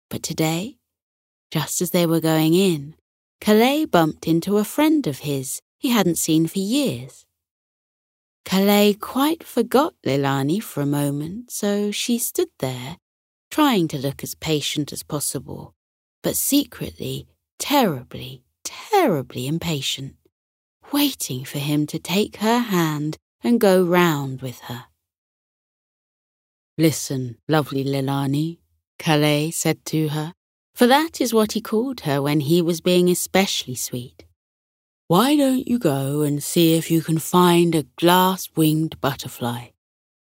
But 0.08 0.22
today, 0.22 0.78
just 1.50 1.82
as 1.82 1.90
they 1.90 2.06
were 2.06 2.20
going 2.20 2.54
in, 2.54 2.94
Kalei 3.42 3.84
bumped 3.84 4.26
into 4.26 4.56
a 4.56 4.64
friend 4.64 5.06
of 5.06 5.18
his 5.18 5.60
he 5.76 5.90
hadn't 5.90 6.16
seen 6.16 6.46
for 6.46 6.60
years. 6.60 7.26
Kalei 8.44 8.98
quite 8.98 9.42
forgot 9.42 9.94
Leilani 10.04 10.62
for 10.62 10.80
a 10.80 10.86
moment, 10.86 11.50
so 11.50 11.90
she 11.90 12.18
stood 12.18 12.50
there, 12.58 12.98
trying 13.50 13.88
to 13.88 13.98
look 13.98 14.22
as 14.22 14.34
patient 14.34 14.92
as 14.92 15.02
possible, 15.02 15.74
but 16.22 16.36
secretly 16.36 17.28
terribly, 17.62 18.42
terribly 18.64 19.46
impatient, 19.46 20.16
waiting 20.92 21.44
for 21.44 21.60
him 21.60 21.86
to 21.86 21.96
take 21.96 22.36
her 22.38 22.58
hand 22.58 23.16
and 23.44 23.60
go 23.60 23.84
round 23.84 24.42
with 24.42 24.58
her. 24.62 24.86
Listen, 26.76 27.38
lovely 27.48 27.84
Leilani, 27.84 28.58
Kalei 28.98 29.54
said 29.54 29.84
to 29.86 30.08
her, 30.08 30.32
for 30.74 30.88
that 30.88 31.20
is 31.20 31.32
what 31.32 31.52
he 31.52 31.60
called 31.60 32.00
her 32.00 32.20
when 32.20 32.40
he 32.40 32.60
was 32.60 32.80
being 32.80 33.08
especially 33.08 33.76
sweet. 33.76 34.24
Why 35.12 35.36
don't 35.36 35.68
you 35.68 35.78
go 35.78 36.22
and 36.22 36.42
see 36.42 36.72
if 36.72 36.90
you 36.90 37.02
can 37.02 37.18
find 37.18 37.74
a 37.74 37.82
glass 38.00 38.48
winged 38.56 38.98
butterfly? 39.02 39.66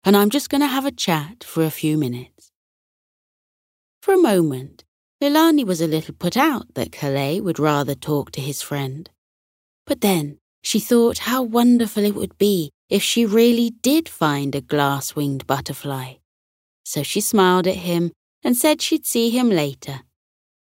And 0.04 0.18
I'm 0.18 0.30
just 0.30 0.50
going 0.50 0.60
to 0.60 0.68
have 0.68 0.86
a 0.86 0.92
chat 0.92 1.46
for 1.46 1.64
a 1.64 1.72
few 1.72 1.98
minutes. 1.98 2.52
For 4.02 4.14
a 4.14 4.22
moment, 4.22 4.84
Leilani 5.24 5.66
was 5.66 5.80
a 5.80 5.88
little 5.88 6.14
put 6.14 6.36
out 6.36 6.74
that 6.74 6.92
Kalei 6.92 7.42
would 7.42 7.58
rather 7.58 7.96
talk 7.96 8.32
to 8.32 8.42
his 8.42 8.62
friend. 8.62 9.10
But 9.88 10.02
then 10.02 10.40
she 10.62 10.82
thought 10.82 11.20
how 11.20 11.42
wonderful 11.42 12.04
it 12.04 12.16
would 12.16 12.38
be 12.38 12.72
if 12.90 13.02
she 13.02 13.26
really 13.26 13.70
did 13.70 14.10
find 14.10 14.54
a 14.56 14.60
glass 14.60 15.16
winged 15.16 15.48
butterfly. 15.48 16.16
So 16.84 17.02
she 17.02 17.22
smiled 17.22 17.66
at 17.66 17.88
him 17.88 18.12
and 18.44 18.58
said 18.58 18.82
she'd 18.82 19.06
see 19.06 19.30
him 19.30 19.52
later. 19.52 20.02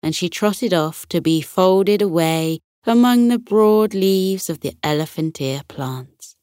And 0.02 0.16
she 0.16 0.28
trotted 0.28 0.74
off 0.74 1.06
to 1.10 1.20
be 1.20 1.40
folded 1.42 2.02
away 2.02 2.58
among 2.86 3.28
the 3.28 3.38
broad 3.38 3.94
leaves 3.94 4.48
of 4.48 4.60
the 4.60 4.74
elephant 4.82 5.40
ear 5.40 5.62
plants. 5.68 6.36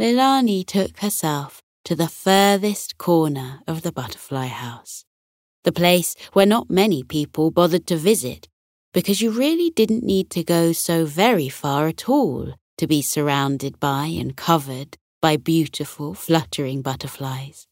Leilani 0.00 0.66
took 0.66 0.98
herself 0.98 1.62
to 1.84 1.94
the 1.94 2.08
furthest 2.08 2.98
corner 2.98 3.60
of 3.66 3.82
the 3.82 3.92
butterfly 3.92 4.46
house, 4.46 5.04
the 5.64 5.72
place 5.72 6.14
where 6.32 6.46
not 6.46 6.70
many 6.70 7.02
people 7.02 7.50
bothered 7.50 7.86
to 7.86 7.96
visit 7.96 8.48
because 8.92 9.20
you 9.20 9.30
really 9.30 9.70
didn't 9.70 10.04
need 10.04 10.30
to 10.30 10.44
go 10.44 10.72
so 10.72 11.04
very 11.04 11.48
far 11.48 11.88
at 11.88 12.08
all 12.08 12.54
to 12.78 12.86
be 12.86 13.02
surrounded 13.02 13.78
by 13.80 14.06
and 14.06 14.36
covered 14.36 14.96
by 15.20 15.36
beautiful, 15.36 16.14
fluttering 16.14 16.82
butterflies. 16.82 17.66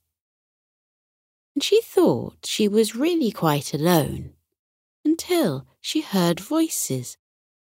And 1.54 1.62
she 1.62 1.80
thought 1.82 2.38
she 2.44 2.66
was 2.66 2.96
really 2.96 3.30
quite 3.30 3.72
alone 3.72 4.32
until 5.04 5.66
she 5.82 6.00
heard 6.00 6.40
voices 6.40 7.18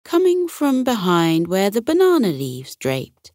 coming 0.04 0.49
from 0.49 0.82
behind 0.82 1.46
where 1.46 1.70
the 1.70 1.82
banana 1.82 2.28
leaves 2.28 2.75
draped, 2.75 3.32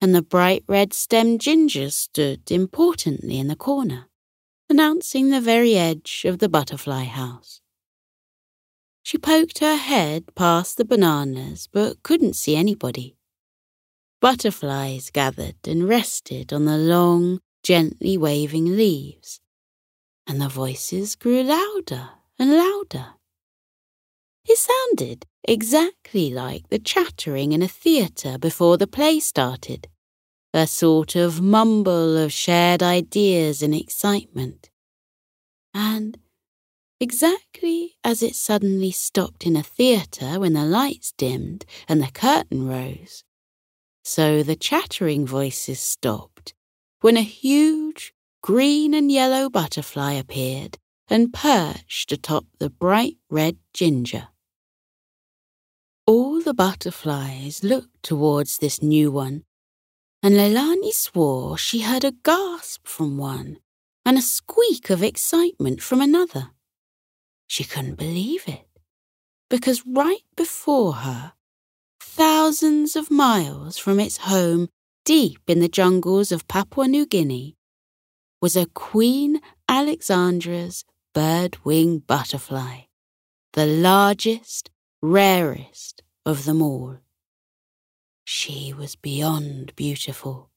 and 0.00 0.14
the 0.14 0.22
bright 0.22 0.64
red 0.66 0.92
stemmed 0.92 1.40
ginger 1.40 1.88
stood 1.88 2.50
importantly 2.50 3.38
in 3.38 3.46
the 3.46 3.56
corner, 3.56 4.06
announcing 4.68 5.30
the 5.30 5.40
very 5.40 5.76
edge 5.76 6.24
of 6.26 6.38
the 6.40 6.48
butterfly 6.48 7.04
house. 7.04 7.60
She 9.04 9.18
poked 9.18 9.60
her 9.60 9.76
head 9.76 10.34
past 10.34 10.76
the 10.76 10.84
bananas 10.84 11.68
but 11.72 12.02
couldn't 12.02 12.34
see 12.34 12.56
anybody. 12.56 13.16
Butterflies 14.20 15.10
gathered 15.10 15.56
and 15.64 15.88
rested 15.88 16.52
on 16.52 16.64
the 16.64 16.76
long, 16.76 17.38
gently 17.62 18.18
waving 18.18 18.76
leaves, 18.76 19.40
and 20.26 20.40
the 20.40 20.48
voices 20.48 21.14
grew 21.14 21.42
louder 21.42 22.10
and 22.38 22.52
louder. 22.52 23.17
It 24.50 24.56
sounded 24.56 25.26
exactly 25.44 26.32
like 26.32 26.70
the 26.70 26.78
chattering 26.78 27.52
in 27.52 27.62
a 27.62 27.68
theatre 27.68 28.38
before 28.38 28.78
the 28.78 28.86
play 28.86 29.20
started, 29.20 29.88
a 30.54 30.66
sort 30.66 31.14
of 31.14 31.42
mumble 31.42 32.16
of 32.16 32.32
shared 32.32 32.82
ideas 32.82 33.62
and 33.62 33.74
excitement. 33.74 34.70
And 35.74 36.18
exactly 36.98 37.98
as 38.02 38.22
it 38.22 38.34
suddenly 38.34 38.90
stopped 38.90 39.44
in 39.44 39.54
a 39.54 39.62
theatre 39.62 40.40
when 40.40 40.54
the 40.54 40.64
lights 40.64 41.12
dimmed 41.12 41.66
and 41.86 42.02
the 42.02 42.10
curtain 42.10 42.66
rose, 42.66 43.24
so 44.02 44.42
the 44.42 44.56
chattering 44.56 45.26
voices 45.26 45.78
stopped 45.78 46.54
when 47.02 47.18
a 47.18 47.22
huge 47.22 48.14
green 48.42 48.94
and 48.94 49.12
yellow 49.12 49.50
butterfly 49.50 50.14
appeared 50.14 50.78
and 51.08 51.34
perched 51.34 52.12
atop 52.12 52.46
the 52.58 52.70
bright 52.70 53.18
red 53.28 53.58
ginger. 53.74 54.28
All 56.08 56.40
the 56.40 56.54
butterflies 56.54 57.62
looked 57.62 58.02
towards 58.02 58.56
this 58.56 58.80
new 58.82 59.10
one, 59.10 59.44
and 60.22 60.36
Leilani 60.36 60.90
swore 60.90 61.58
she 61.58 61.82
heard 61.82 62.02
a 62.02 62.12
gasp 62.12 62.86
from 62.86 63.18
one 63.18 63.58
and 64.06 64.16
a 64.16 64.22
squeak 64.22 64.88
of 64.88 65.02
excitement 65.02 65.82
from 65.82 66.00
another. 66.00 66.52
She 67.46 67.62
couldn't 67.62 67.98
believe 67.98 68.44
it, 68.48 68.66
because 69.50 69.84
right 69.86 70.24
before 70.34 70.94
her, 71.04 71.34
thousands 72.00 72.96
of 72.96 73.10
miles 73.10 73.76
from 73.76 74.00
its 74.00 74.16
home 74.16 74.70
deep 75.04 75.42
in 75.46 75.60
the 75.60 75.68
jungles 75.68 76.32
of 76.32 76.48
Papua 76.48 76.88
New 76.88 77.04
Guinea, 77.04 77.54
was 78.40 78.56
a 78.56 78.64
Queen 78.64 79.42
Alexandra's 79.68 80.86
bird 81.12 81.58
wing 81.64 81.98
butterfly, 81.98 82.84
the 83.52 83.66
largest 83.66 84.70
rarest 85.00 86.02
of 86.26 86.44
them 86.44 86.60
all. 86.60 86.98
She 88.24 88.72
was 88.72 88.96
beyond 88.96 89.74
beautiful. 89.76 90.50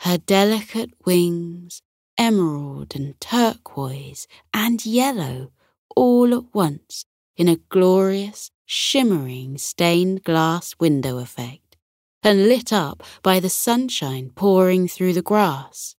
Her 0.00 0.18
delicate 0.18 0.90
wings, 1.04 1.82
emerald 2.18 2.94
and 2.94 3.18
turquoise 3.20 4.26
and 4.52 4.84
yellow, 4.84 5.50
all 5.96 6.34
at 6.34 6.54
once 6.54 7.04
in 7.36 7.48
a 7.48 7.56
glorious, 7.56 8.50
shimmering 8.64 9.58
stained 9.58 10.22
glass 10.24 10.74
window 10.78 11.18
effect, 11.18 11.76
and 12.22 12.48
lit 12.48 12.72
up 12.72 13.02
by 13.22 13.40
the 13.40 13.50
sunshine 13.50 14.30
pouring 14.34 14.88
through 14.88 15.12
the 15.12 15.22
grass. 15.22 15.96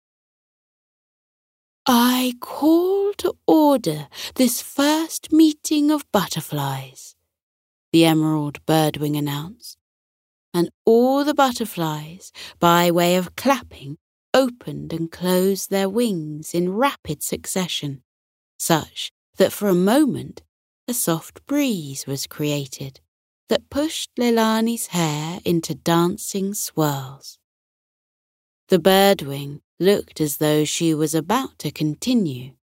I 1.86 2.34
call 2.40 3.14
to 3.18 3.36
order 3.46 4.08
this 4.36 4.62
first 4.62 5.32
meeting 5.32 5.92
of 5.92 6.10
butterflies, 6.12 7.15
the 7.96 8.04
emerald 8.04 8.60
birdwing 8.66 9.18
announced, 9.18 9.78
and 10.54 10.70
all 10.84 11.24
the 11.24 11.34
butterflies, 11.34 12.34
by 12.60 12.92
way 12.92 13.16
of 13.16 13.38
clapping, 13.38 13.96
opened 14.34 14.92
and 14.92 15.14
closed 15.14 15.70
their 15.70 15.88
wings 15.88 16.54
in 16.54 16.74
rapid 16.74 17.24
succession, 17.24 18.04
such 18.60 19.14
that 19.38 19.54
for 19.54 19.70
a 19.70 19.74
moment 19.74 20.44
a 20.90 20.94
soft 20.94 21.46
breeze 21.46 22.06
was 22.06 22.28
created 22.28 23.00
that 23.48 23.70
pushed 23.70 24.10
Leilani's 24.20 24.88
hair 24.88 25.40
into 25.46 25.74
dancing 25.74 26.54
swirls. 26.54 27.40
The 28.68 28.78
birdwing 28.78 29.62
looked 29.80 30.20
as 30.20 30.36
though 30.36 30.66
she 30.66 30.94
was 30.94 31.16
about 31.16 31.58
to 31.60 31.72
continue, 31.72 32.56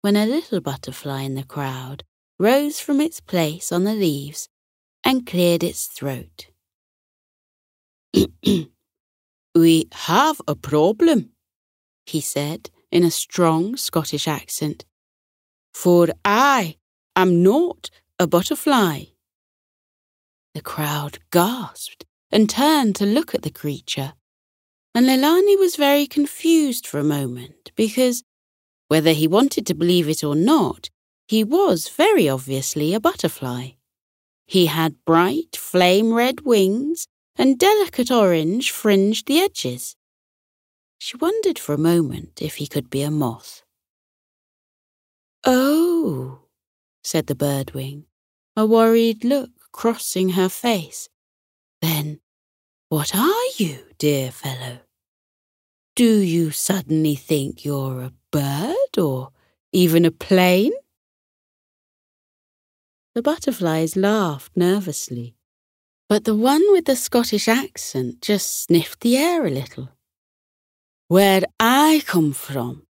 when 0.00 0.16
a 0.16 0.26
little 0.26 0.60
butterfly 0.60 1.22
in 1.22 1.36
the 1.36 1.44
crowd 1.44 2.02
rose 2.40 2.80
from 2.80 3.00
its 3.00 3.20
place 3.20 3.70
on 3.70 3.84
the 3.84 3.94
leaves 3.94 4.48
and 5.04 5.26
cleared 5.26 5.62
its 5.62 5.86
throat. 5.86 6.46
we 9.54 9.88
have 9.92 10.40
a 10.48 10.54
problem, 10.54 11.30
he 12.06 12.20
said 12.20 12.70
in 12.90 13.04
a 13.04 13.10
strong 13.10 13.76
Scottish 13.76 14.26
accent, 14.26 14.84
for 15.72 16.08
I 16.24 16.76
am 17.14 17.42
not 17.42 17.90
a 18.18 18.26
butterfly. 18.26 19.04
The 20.54 20.62
crowd 20.62 21.18
gasped 21.30 22.04
and 22.30 22.48
turned 22.48 22.96
to 22.96 23.06
look 23.06 23.34
at 23.34 23.42
the 23.42 23.50
creature, 23.50 24.14
and 24.94 25.06
Leilani 25.06 25.58
was 25.58 25.76
very 25.76 26.06
confused 26.06 26.86
for 26.86 27.00
a 27.00 27.04
moment 27.04 27.72
because, 27.74 28.22
whether 28.88 29.12
he 29.12 29.26
wanted 29.26 29.66
to 29.66 29.74
believe 29.74 30.08
it 30.08 30.22
or 30.22 30.36
not, 30.36 30.88
he 31.26 31.42
was 31.42 31.88
very 31.88 32.28
obviously 32.28 32.94
a 32.94 33.00
butterfly. 33.00 33.70
He 34.46 34.66
had 34.66 35.04
bright 35.04 35.56
flame 35.56 36.12
red 36.12 36.42
wings 36.42 37.06
and 37.36 37.58
delicate 37.58 38.10
orange 38.10 38.70
fringed 38.70 39.26
the 39.26 39.40
edges. 39.40 39.96
She 40.98 41.16
wondered 41.16 41.58
for 41.58 41.74
a 41.74 41.78
moment 41.78 42.40
if 42.40 42.56
he 42.56 42.66
could 42.66 42.90
be 42.90 43.02
a 43.02 43.10
moth. 43.10 43.62
Oh, 45.44 46.40
said 47.02 47.26
the 47.26 47.34
birdwing, 47.34 48.04
a 48.56 48.64
worried 48.64 49.24
look 49.24 49.50
crossing 49.72 50.30
her 50.30 50.48
face. 50.48 51.08
Then, 51.82 52.20
what 52.88 53.14
are 53.14 53.44
you, 53.56 53.84
dear 53.98 54.30
fellow? 54.30 54.80
Do 55.96 56.18
you 56.18 56.50
suddenly 56.50 57.14
think 57.14 57.64
you're 57.64 58.02
a 58.02 58.12
bird 58.30 58.98
or 58.98 59.30
even 59.72 60.04
a 60.04 60.10
plane? 60.10 60.72
The 63.14 63.22
butterflies 63.22 63.94
laughed 63.94 64.56
nervously, 64.56 65.36
But 66.08 66.24
the 66.24 66.34
one 66.34 66.62
with 66.72 66.84
the 66.84 66.96
Scottish 66.96 67.48
accent 67.48 68.20
just 68.20 68.64
sniffed 68.64 69.00
the 69.00 69.16
air 69.16 69.46
a 69.46 69.50
little. 69.50 69.88
Where 71.08 71.42
I 71.58 72.02
come 72.06 72.32
from, 72.32 72.86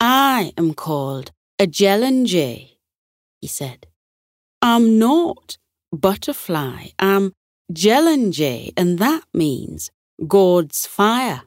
I 0.00 0.52
am 0.56 0.74
called 0.74 1.32
a 1.58 1.66
dealan-dè, 1.66 2.78
he 3.40 3.46
said. 3.46 3.86
I'm 4.62 4.98
not 4.98 5.58
butterfly, 5.92 6.88
I'm 6.98 7.32
dealan-dè, 7.72 8.72
and 8.76 8.98
that 8.98 9.24
means 9.34 9.90
God's 10.26 10.86
fire. 10.86 11.42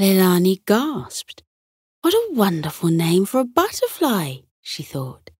Leilani 0.00 0.64
gasped. 0.66 1.42
What 2.02 2.12
a 2.12 2.28
wonderful 2.32 2.90
name 2.90 3.24
for 3.24 3.40
a 3.40 3.44
butterfly, 3.44 4.36
she 4.60 4.82
thought. 4.82 5.30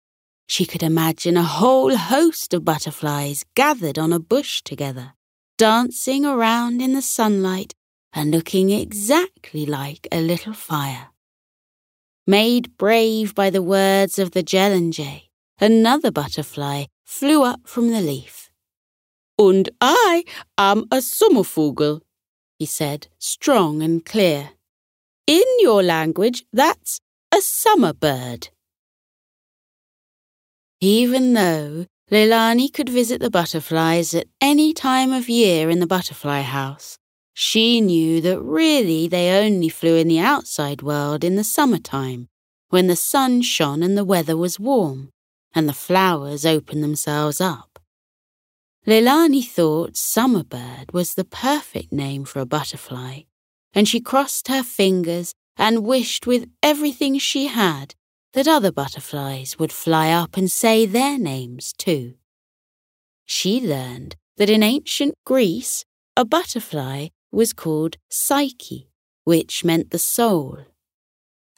She 0.47 0.65
could 0.65 0.83
imagine 0.83 1.37
a 1.37 1.43
whole 1.43 1.97
host 1.97 2.55
of 2.55 2.65
butterflies 2.65 3.45
gathered 3.55 3.99
on 3.99 4.13
a 4.13 4.21
bush 4.21 4.63
together, 4.63 5.15
dancing 5.59 6.25
around 6.25 6.81
in 6.81 6.93
the 6.93 7.03
sunlight 7.03 7.75
and 8.13 8.31
looking 8.31 8.71
exactly 8.71 9.67
like 9.67 10.07
a 10.11 10.21
little 10.21 10.55
fire. 10.55 11.09
Made 12.27 12.77
brave 12.77 13.35
by 13.35 13.51
the 13.51 13.63
words 13.63 14.19
of 14.19 14.31
the 14.31 14.43
dealan-dè, 14.43 15.23
another 15.61 16.11
butterfly 16.11 16.85
flew 17.05 17.45
up 17.45 17.61
from 17.65 17.91
the 17.91 18.01
leaf. 18.01 18.51
Und 19.39 19.69
I 19.81 20.25
am 20.57 20.87
a 20.91 20.97
Sommervogel, 20.97 22.01
he 22.59 22.67
said, 22.67 23.09
strong 23.19 23.83
and 23.83 24.05
clear. 24.05 24.51
In 25.27 25.45
your 25.59 25.83
language, 25.83 26.45
that's 26.53 27.01
a 27.33 27.41
summer 27.41 27.93
bird. 27.93 28.49
Even 30.81 31.33
though 31.33 31.87
Leilani 32.11 32.71
could 32.71 32.91
visit 32.91 33.21
the 33.21 33.31
butterflies 33.31 34.13
at 34.15 34.27
any 34.43 34.75
time 34.75 35.11
of 35.11 35.29
year 35.29 35.71
in 35.71 35.81
the 35.81 35.87
butterfly 35.87 36.43
house, 36.43 36.99
she 37.33 37.81
knew 37.81 38.21
that 38.21 38.41
really 38.41 39.09
they 39.09 39.43
only 39.43 39.71
flew 39.71 39.97
in 39.97 40.07
the 40.07 40.19
outside 40.19 40.83
world 40.83 41.25
in 41.25 41.37
the 41.37 41.45
summertime, 41.45 42.29
when 42.69 42.89
the 42.89 42.97
sun 42.97 43.41
shone 43.41 43.83
and 43.83 43.97
the 43.97 44.05
weather 44.05 44.37
was 44.37 44.61
warm, 44.61 45.09
and 45.55 45.67
the 45.67 45.73
flowers 45.73 46.45
opened 46.45 46.83
themselves 46.83 47.41
up. 47.41 47.79
Leilani 48.87 49.43
thought 49.43 49.97
summer 49.97 50.45
bird 50.45 50.93
was 50.93 51.15
the 51.15 51.25
perfect 51.25 51.91
name 51.91 52.25
for 52.25 52.41
a 52.41 52.47
butterfly, 52.47 53.21
and 53.73 53.89
she 53.89 54.01
crossed 54.01 54.49
her 54.49 54.63
fingers 54.63 55.33
and 55.57 55.87
wished 55.87 56.27
with 56.27 56.51
everything 56.63 57.19
she 57.19 57.47
had 57.47 57.95
that 58.37 58.47
other 58.47 58.71
butterflies 58.71 59.59
would 59.59 59.73
fly 59.73 60.11
up 60.11 60.37
and 60.37 60.51
say 60.51 60.85
their 60.85 61.19
names 61.19 61.73
too. 61.79 62.13
She 63.25 63.63
learned 63.67 64.15
that 64.37 64.51
in 64.51 64.63
ancient 64.63 65.15
Greece, 65.25 65.87
a 66.19 66.25
butterfly 66.27 67.09
was 67.33 67.55
called 67.55 67.97
Psyche, 68.11 68.91
which 69.25 69.65
meant 69.65 69.91
the 69.91 69.99
soul. 69.99 70.59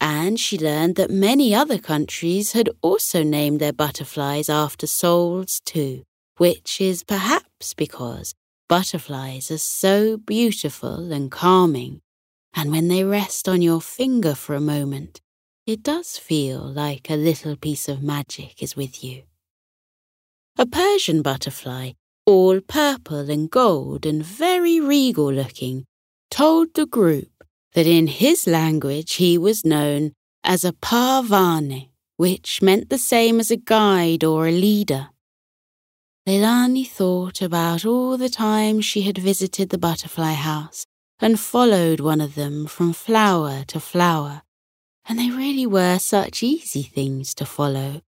And 0.00 0.38
she 0.38 0.56
learned 0.56 0.94
that 0.94 1.10
many 1.10 1.52
other 1.52 1.78
countries 1.78 2.52
had 2.52 2.70
also 2.80 3.24
named 3.24 3.58
their 3.58 3.72
butterflies 3.72 4.48
after 4.48 4.86
souls 4.86 5.60
too, 5.64 6.04
which 6.36 6.80
is 6.80 7.02
perhaps 7.02 7.74
because 7.74 8.34
butterflies 8.68 9.50
are 9.50 9.58
so 9.58 10.16
beautiful 10.16 11.12
and 11.12 11.32
calming, 11.32 12.02
and 12.54 12.70
when 12.70 12.86
they 12.86 13.02
rest 13.02 13.48
on 13.48 13.62
your 13.62 13.80
finger 13.80 14.36
for 14.36 14.54
a 14.54 14.60
moment, 14.60 15.20
it 15.68 15.82
does 15.82 16.16
feel 16.16 16.60
like 16.60 17.10
a 17.10 17.16
little 17.16 17.54
piece 17.54 17.88
of 17.88 18.02
magic 18.02 18.62
is 18.62 18.74
with 18.74 19.04
you. 19.04 19.22
A 20.56 20.66
Persian 20.66 21.22
butterfly 21.22 21.92
all 22.28 22.60
purple 22.60 23.30
and 23.30 23.50
gold 23.50 24.04
and 24.04 24.22
very 24.22 24.78
regal 24.78 25.32
looking, 25.32 25.86
told 26.30 26.68
the 26.74 26.84
group 26.84 27.32
that 27.72 27.86
in 27.86 28.06
his 28.06 28.46
language 28.46 29.14
he 29.14 29.38
was 29.38 29.64
known 29.64 30.12
as 30.44 30.62
a 30.62 30.74
parvane, 30.74 31.88
which 32.18 32.60
meant 32.60 32.90
the 32.90 32.98
same 32.98 33.40
as 33.40 33.50
a 33.50 33.56
guide 33.56 34.22
or 34.22 34.46
a 34.46 34.52
leader. 34.52 35.08
Leilani 36.26 36.86
thought 36.86 37.40
about 37.40 37.86
all 37.86 38.18
the 38.18 38.28
times 38.28 38.84
she 38.84 39.02
had 39.02 39.16
visited 39.16 39.70
the 39.70 39.78
butterfly 39.78 40.34
house 40.34 40.84
and 41.20 41.40
followed 41.40 41.98
one 41.98 42.20
of 42.20 42.34
them 42.34 42.66
from 42.66 42.92
flower 42.92 43.64
to 43.68 43.80
flower, 43.80 44.42
and 45.08 45.18
they 45.18 45.30
really 45.30 45.66
were 45.66 45.98
such 45.98 46.42
easy 46.42 46.82
things 46.82 47.34
to 47.34 47.44
follow 47.44 48.02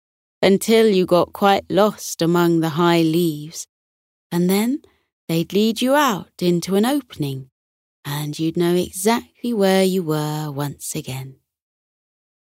until 0.42 0.88
you 0.88 1.06
got 1.06 1.32
quite 1.32 1.64
lost 1.70 2.22
among 2.22 2.60
the 2.60 2.70
high 2.70 3.02
leaves 3.02 3.66
and 4.30 4.50
then 4.50 4.82
they'd 5.28 5.52
lead 5.52 5.80
you 5.80 5.94
out 5.94 6.30
into 6.40 6.74
an 6.76 6.84
opening, 6.84 7.48
and 8.04 8.38
you'd 8.38 8.56
know 8.56 8.74
exactly 8.74 9.52
where 9.52 9.82
you 9.82 10.02
were 10.02 10.50
once 10.50 10.94
again. 10.94 11.36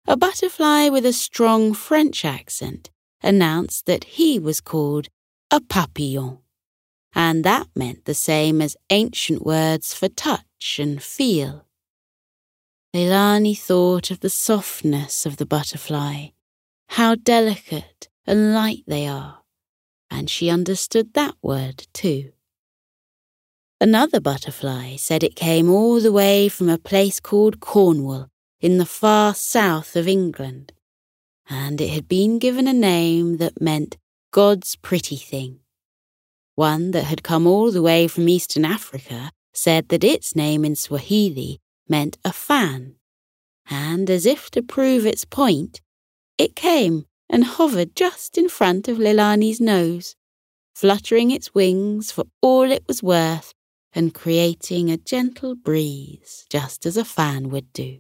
A 0.07 0.17
butterfly 0.17 0.89
with 0.89 1.07
a 1.07 1.13
strong 1.13 1.73
French 1.75 2.25
accent 2.25 2.91
announced 3.23 3.87
that 3.87 4.05
he 4.05 4.39
was 4.39 4.61
called 4.61 5.09
a 5.51 5.61
papillon, 5.61 6.39
and 7.15 7.45
that 7.45 7.69
meant 7.75 8.05
the 8.05 8.15
same 8.15 8.61
as 8.61 8.77
ancient 8.91 9.45
words 9.45 9.95
for 9.95 10.09
touch 10.09 10.79
and 10.79 11.03
feel. 11.03 11.67
Leilani 12.95 13.57
thought 13.57 14.11
of 14.11 14.21
the 14.21 14.31
softness 14.31 15.27
of 15.27 15.37
the 15.37 15.47
butterfly, 15.47 16.29
how 16.89 17.15
delicate 17.15 18.09
and 18.27 18.53
light 18.53 18.85
they 18.87 19.07
are 19.07 19.41
and 20.11 20.29
she 20.29 20.51
understood 20.51 21.15
that 21.15 21.35
word 21.41 21.87
too. 21.93 22.33
Another 23.81 24.21
butterfly 24.21 24.97
said 24.97 25.23
it 25.23 25.37
came 25.37 25.71
all 25.71 26.01
the 26.01 26.13
way 26.13 26.49
from 26.49 26.69
a 26.69 26.77
place 26.77 27.21
called 27.21 27.61
Cornwall 27.61 28.29
in 28.61 28.77
the 28.77 28.85
far 28.85 29.35
south 29.35 29.97
of 29.97 30.07
England, 30.07 30.73
and 31.49 31.81
it 31.81 31.91
had 31.91 32.07
been 32.07 32.39
given 32.39 32.67
a 32.67 32.75
name 32.75 33.39
that 33.39 33.61
meant 33.61 33.97
God's 34.33 34.77
pretty 34.77 35.17
thing. 35.17 35.61
One 36.57 36.91
that 36.91 37.05
had 37.05 37.23
come 37.23 37.47
all 37.47 37.71
the 37.71 37.81
way 37.81 38.07
from 38.07 38.29
Eastern 38.29 38.67
Africa 38.67 39.31
said 39.55 39.89
that 39.89 40.05
its 40.05 40.37
name 40.37 40.65
in 40.65 40.77
Swahili 40.77 41.61
meant 41.91 42.17
a 42.25 42.33
fan, 42.33 42.95
and 43.69 44.09
as 44.09 44.25
if 44.25 44.51
to 44.53 44.63
prove 44.63 45.05
its 45.05 45.25
point, 45.25 45.81
it 46.39 46.57
came 46.57 47.05
and 47.29 47.45
hovered 47.45 47.95
just 47.95 48.39
in 48.39 48.49
front 48.49 48.89
of 48.89 48.99
Leilani's 48.99 49.61
nose, 49.61 50.17
fluttering 50.75 51.31
its 51.31 51.55
wings 51.55 52.11
for 52.11 52.25
all 52.41 52.71
it 52.71 52.85
was 52.89 53.03
worth 53.03 53.53
and 53.93 54.15
creating 54.15 54.91
a 54.91 54.97
gentle 54.97 55.55
breeze 55.55 56.47
just 56.49 56.87
as 56.87 56.97
a 56.97 57.05
fan 57.05 57.51
would 57.51 57.73
do. 57.73 57.99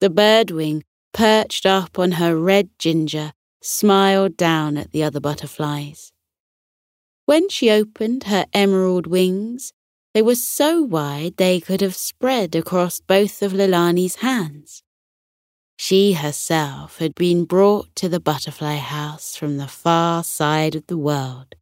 The 0.00 0.08
birdwing, 0.08 0.82
perched 1.12 1.66
up 1.66 1.98
on 1.98 2.12
her 2.12 2.36
red 2.36 2.70
ginger, 2.78 3.32
smiled 3.60 4.36
down 4.36 4.76
at 4.76 4.92
the 4.92 5.02
other 5.02 5.20
butterflies. 5.20 6.12
When 7.26 7.48
she 7.48 7.70
opened 7.70 8.24
her 8.24 8.46
emerald 8.54 9.06
wings, 9.06 9.72
they 10.12 10.22
were 10.22 10.34
so 10.34 10.82
wide 10.82 11.36
they 11.36 11.60
could 11.60 11.80
have 11.80 11.94
spread 11.94 12.54
across 12.54 13.00
both 13.00 13.42
of 13.42 13.52
Leilani's 13.52 14.16
hands. 14.16 14.82
She 15.78 16.12
herself 16.12 16.98
had 16.98 17.14
been 17.14 17.44
brought 17.44 17.94
to 17.96 18.08
the 18.08 18.20
butterfly 18.20 18.76
house 18.76 19.36
from 19.36 19.56
the 19.56 19.68
far 19.68 20.22
side 20.24 20.74
of 20.74 20.86
the 20.88 20.98
world, 20.98 21.54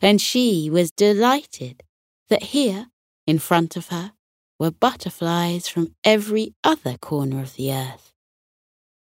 and 0.00 0.20
she 0.20 0.70
was 0.70 0.90
delighted 0.90 1.82
that 2.28 2.44
here, 2.44 2.86
in 3.26 3.38
front 3.38 3.76
of 3.76 3.88
her, 3.88 4.12
were 4.58 4.70
butterflies 4.70 5.68
from 5.68 5.94
every 6.04 6.54
other 6.64 6.96
corner 6.98 7.40
of 7.40 7.56
the 7.56 7.72
earth, 7.72 8.12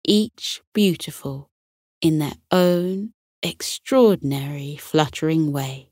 each 0.04 0.62
beautiful 0.74 1.50
in 2.02 2.20
their 2.20 2.36
own 2.52 3.14
extraordinary 3.44 4.76
fluttering 4.78 5.52
way, 5.52 5.92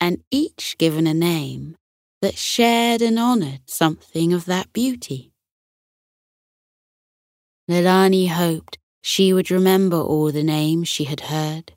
and 0.00 0.22
each 0.30 0.76
given 0.78 1.06
a 1.06 1.14
name 1.14 1.76
that 2.24 2.38
shared 2.38 3.02
and 3.02 3.18
honoured 3.18 3.60
something 3.66 4.32
of 4.32 4.46
that 4.46 4.72
beauty. 4.72 5.30
Leilani 7.70 8.30
hoped 8.30 8.78
she 9.02 9.34
would 9.34 9.50
remember 9.50 9.98
all 9.98 10.32
the 10.32 10.42
names 10.42 10.88
she 10.88 11.04
had 11.04 11.20
heard. 11.20 11.74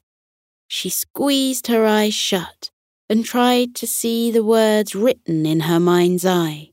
She 0.69 0.89
squeezed 0.89 1.67
her 1.67 1.85
eyes 1.85 2.13
shut 2.13 2.71
and 3.09 3.25
tried 3.25 3.75
to 3.75 3.85
see 3.85 4.31
the 4.31 4.43
words 4.43 4.95
written 4.95 5.45
in 5.45 5.59
her 5.61 5.81
mind's 5.81 6.25
eye, 6.25 6.71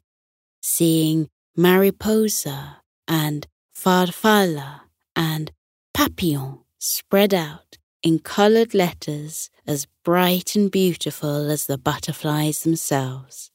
seeing 0.62 1.28
mariposa 1.56 2.76
and 3.08 3.44
farfalla 3.76 4.82
and 5.16 5.50
papillon 5.92 6.60
spread 6.78 7.34
out 7.34 7.78
in 8.04 8.20
coloured 8.20 8.72
letters 8.72 9.50
as 9.66 9.88
bright 10.04 10.54
and 10.54 10.70
beautiful 10.70 11.50
as 11.50 11.66
the 11.66 11.76
butterflies 11.76 12.62
themselves. 12.62 13.50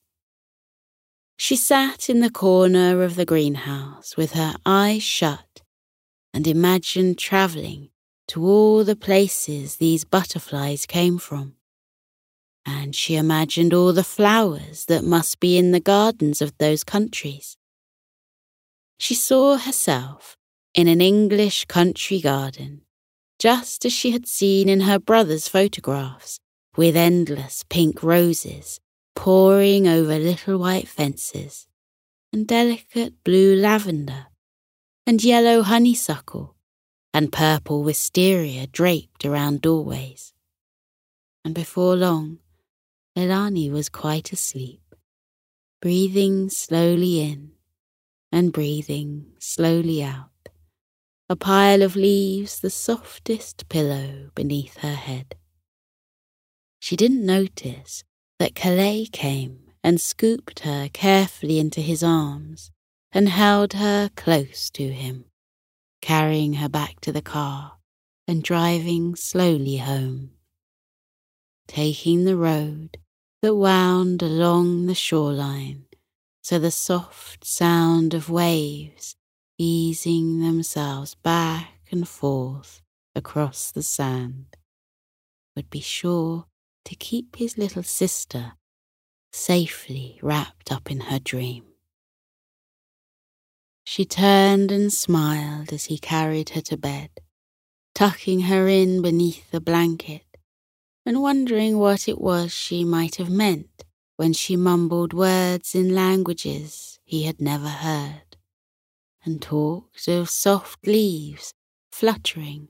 She 1.42 1.56
sat 1.56 2.10
in 2.10 2.20
the 2.20 2.30
corner 2.30 3.02
of 3.02 3.16
the 3.16 3.26
greenhouse 3.26 4.18
with 4.18 4.34
her 4.34 4.56
eyes 4.66 5.04
shut 5.04 5.62
and 6.34 6.46
imagined 6.46 7.18
travelling 7.18 7.92
to 8.28 8.46
all 8.46 8.84
the 8.84 8.98
places 8.98 9.78
these 9.78 10.04
butterflies 10.04 10.86
came 10.86 11.18
from. 11.18 11.56
and 12.66 12.94
she 12.94 13.16
imagined 13.16 13.74
all 13.74 13.94
the 13.94 14.04
flowers 14.04 14.86
that 14.86 15.04
must 15.04 15.40
be 15.40 15.58
in 15.58 15.72
the 15.72 15.80
gardens 15.80 16.42
of 16.42 16.56
those 16.58 16.84
countries. 16.84 17.58
She 19.00 19.16
saw 19.16 19.58
herself 19.58 20.38
in 20.76 20.88
an 20.90 21.00
English 21.02 21.66
country 21.66 22.20
garden, 22.20 22.82
just 23.40 23.86
as 23.86 23.94
she 23.94 24.12
had 24.12 24.28
seen 24.28 24.68
in 24.68 24.82
her 24.82 25.00
brother's 25.00 25.48
photographs, 25.48 26.38
with 26.76 26.98
endless 26.98 27.64
pink 27.70 28.04
roses 28.04 28.80
pouring 29.20 29.86
over 29.86 30.18
little 30.18 30.58
white 30.58 30.88
fences, 30.88 31.68
and 32.32 32.48
delicate 32.48 33.22
blue 33.26 33.54
lavender, 33.54 34.28
and 35.06 35.22
yellow 35.22 35.62
honeysuckle, 35.62 36.56
and 37.14 37.30
purple 37.30 37.84
wisteria 37.84 38.66
draped 38.66 39.26
around 39.26 39.62
doorways. 39.62 40.34
And 41.44 41.54
before 41.54 41.98
long, 41.98 42.40
Leilani 43.18 43.70
was 43.70 43.90
quite 43.90 44.32
asleep, 44.32 44.96
breathing 45.82 46.50
slowly 46.50 47.20
in 47.20 47.52
and 48.32 48.54
breathing 48.54 49.34
slowly 49.38 50.02
out, 50.02 50.48
a 51.28 51.36
pile 51.36 51.82
of 51.82 51.98
leaves 51.98 52.62
the 52.62 52.70
softest 52.70 53.68
pillow 53.68 54.30
beneath 54.34 54.78
her 54.78 54.96
head. 54.96 55.36
She 56.80 56.96
didn't 56.96 57.26
notice 57.26 58.06
that 58.40 58.56
Kalei 58.56 59.12
came 59.12 59.60
and 59.84 60.00
scooped 60.00 60.62
her 60.62 60.90
carefully 60.92 61.60
into 61.60 61.82
his 61.82 62.04
arms 62.04 62.72
and 63.12 63.28
held 63.30 63.74
her 63.74 64.10
close 64.16 64.70
to 64.72 64.92
him, 64.92 65.26
carrying 66.02 66.54
her 66.54 66.70
back 66.70 67.02
to 67.02 67.12
the 67.12 67.22
car 67.22 67.80
and 68.28 68.44
driving 68.44 69.16
slowly 69.16 69.78
home. 69.78 70.32
Taking 71.68 72.26
the 72.26 72.38
road 72.38 72.98
that 73.42 73.56
wound 73.56 74.22
along 74.22 74.86
the 74.86 74.96
shoreline, 74.96 75.86
so 76.42 76.60
the 76.60 76.72
soft 76.72 77.46
sound 77.46 78.14
of 78.14 78.30
waves 78.30 79.16
easing 79.58 80.40
themselves 80.40 81.16
back 81.16 81.82
and 81.92 82.08
forth 82.08 82.82
across 83.16 83.72
the 83.72 83.84
sand 83.84 84.56
would 85.56 85.70
be 85.70 85.82
sure 85.82 86.46
to 86.90 86.96
keep 86.96 87.36
his 87.36 87.56
little 87.56 87.84
sister 87.84 88.54
safely 89.32 90.18
wrapped 90.24 90.72
up 90.72 90.90
in 90.90 91.02
her 91.02 91.20
dream. 91.20 91.64
She 93.84 94.06
turned 94.06 94.72
and 94.72 94.92
smiled 94.92 95.72
as 95.72 95.86
he 95.86 96.00
carried 96.00 96.50
her 96.50 96.62
to 96.62 96.78
bed, 96.78 97.12
tucking 97.94 98.42
her 98.42 98.68
in 98.68 99.04
beneath 99.04 99.52
the 99.52 99.62
blanket 99.62 100.26
and 101.06 101.22
wondering 101.22 101.78
what 101.78 102.08
it 102.08 102.20
was 102.20 102.52
she 102.52 102.84
might 102.84 103.18
have 103.18 103.30
meant 103.30 103.86
when 104.16 104.34
she 104.34 104.56
mumbled 104.56 105.14
words 105.14 105.76
in 105.76 105.94
languages 105.94 107.00
he 107.04 107.24
had 107.24 107.40
never 107.40 107.70
heard, 107.70 108.36
and 109.24 109.44
talked 109.44 110.08
of 110.08 110.28
soft 110.28 110.88
leaves 110.88 111.54
fluttering 111.92 112.70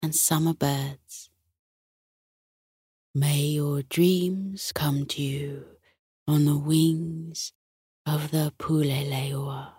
and 0.00 0.14
summer 0.14 0.54
birds. 0.54 1.25
May 3.18 3.46
your 3.46 3.80
dreams 3.80 4.72
come 4.72 5.06
to 5.06 5.22
you 5.22 5.64
on 6.28 6.44
the 6.44 6.58
wings 6.58 7.54
of 8.04 8.30
the 8.30 8.52
Pulelehua. 8.58 9.72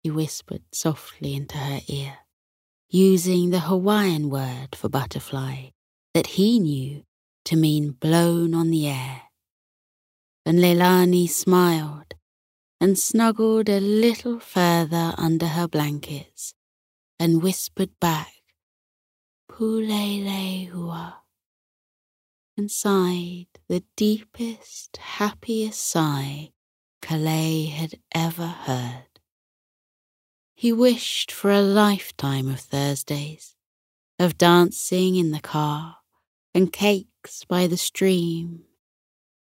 He 0.00 0.12
whispered 0.12 0.62
softly 0.70 1.34
into 1.34 1.58
her 1.58 1.80
ear, 1.88 2.18
using 2.88 3.50
the 3.50 3.66
Hawaiian 3.66 4.30
word 4.30 4.76
for 4.76 4.88
butterfly 4.88 5.70
that 6.12 6.38
he 6.38 6.60
knew 6.60 7.02
to 7.46 7.56
mean 7.56 7.90
blown 7.90 8.54
on 8.54 8.70
the 8.70 8.86
air. 8.86 9.22
And 10.46 10.60
Leilani 10.60 11.28
smiled 11.28 12.14
and 12.80 12.96
snuggled 12.96 13.68
a 13.68 13.80
little 13.80 14.38
further 14.38 15.14
under 15.18 15.48
her 15.48 15.66
blankets 15.66 16.54
and 17.18 17.42
whispered 17.42 17.98
back, 17.98 18.34
Pulelehua 19.50 21.23
and 22.56 22.70
sighed 22.70 23.46
the 23.68 23.82
deepest, 23.96 24.96
happiest 24.96 25.82
sigh 25.82 26.50
Kalei 27.02 27.70
had 27.70 28.00
ever 28.14 28.46
heard. 28.46 29.20
He 30.54 30.72
wished 30.72 31.30
for 31.30 31.50
a 31.50 31.60
lifetime 31.60 32.48
of 32.48 32.60
Thursdays, 32.60 33.56
of 34.18 34.38
dancing 34.38 35.16
in 35.16 35.32
the 35.32 35.40
car, 35.40 35.98
and 36.54 36.72
cakes 36.72 37.44
by 37.44 37.66
the 37.66 37.76
stream, 37.76 38.64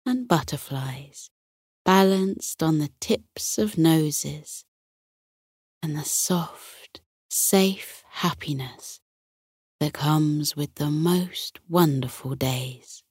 and 0.07 0.29
butterflies 0.29 1.31
balanced 1.85 2.63
on 2.63 2.79
the 2.79 2.91
tips 3.01 3.57
of 3.57 3.79
noses, 3.79 4.67
and 5.83 5.97
the 5.97 6.05
soft, 6.05 7.01
safe 7.31 8.05
happiness 8.11 9.01
that 9.81 9.93
comes 9.93 10.57
with 10.57 10.75
the 10.77 10.91
most 10.91 11.61
wonderful 11.69 12.35
days. 12.35 13.03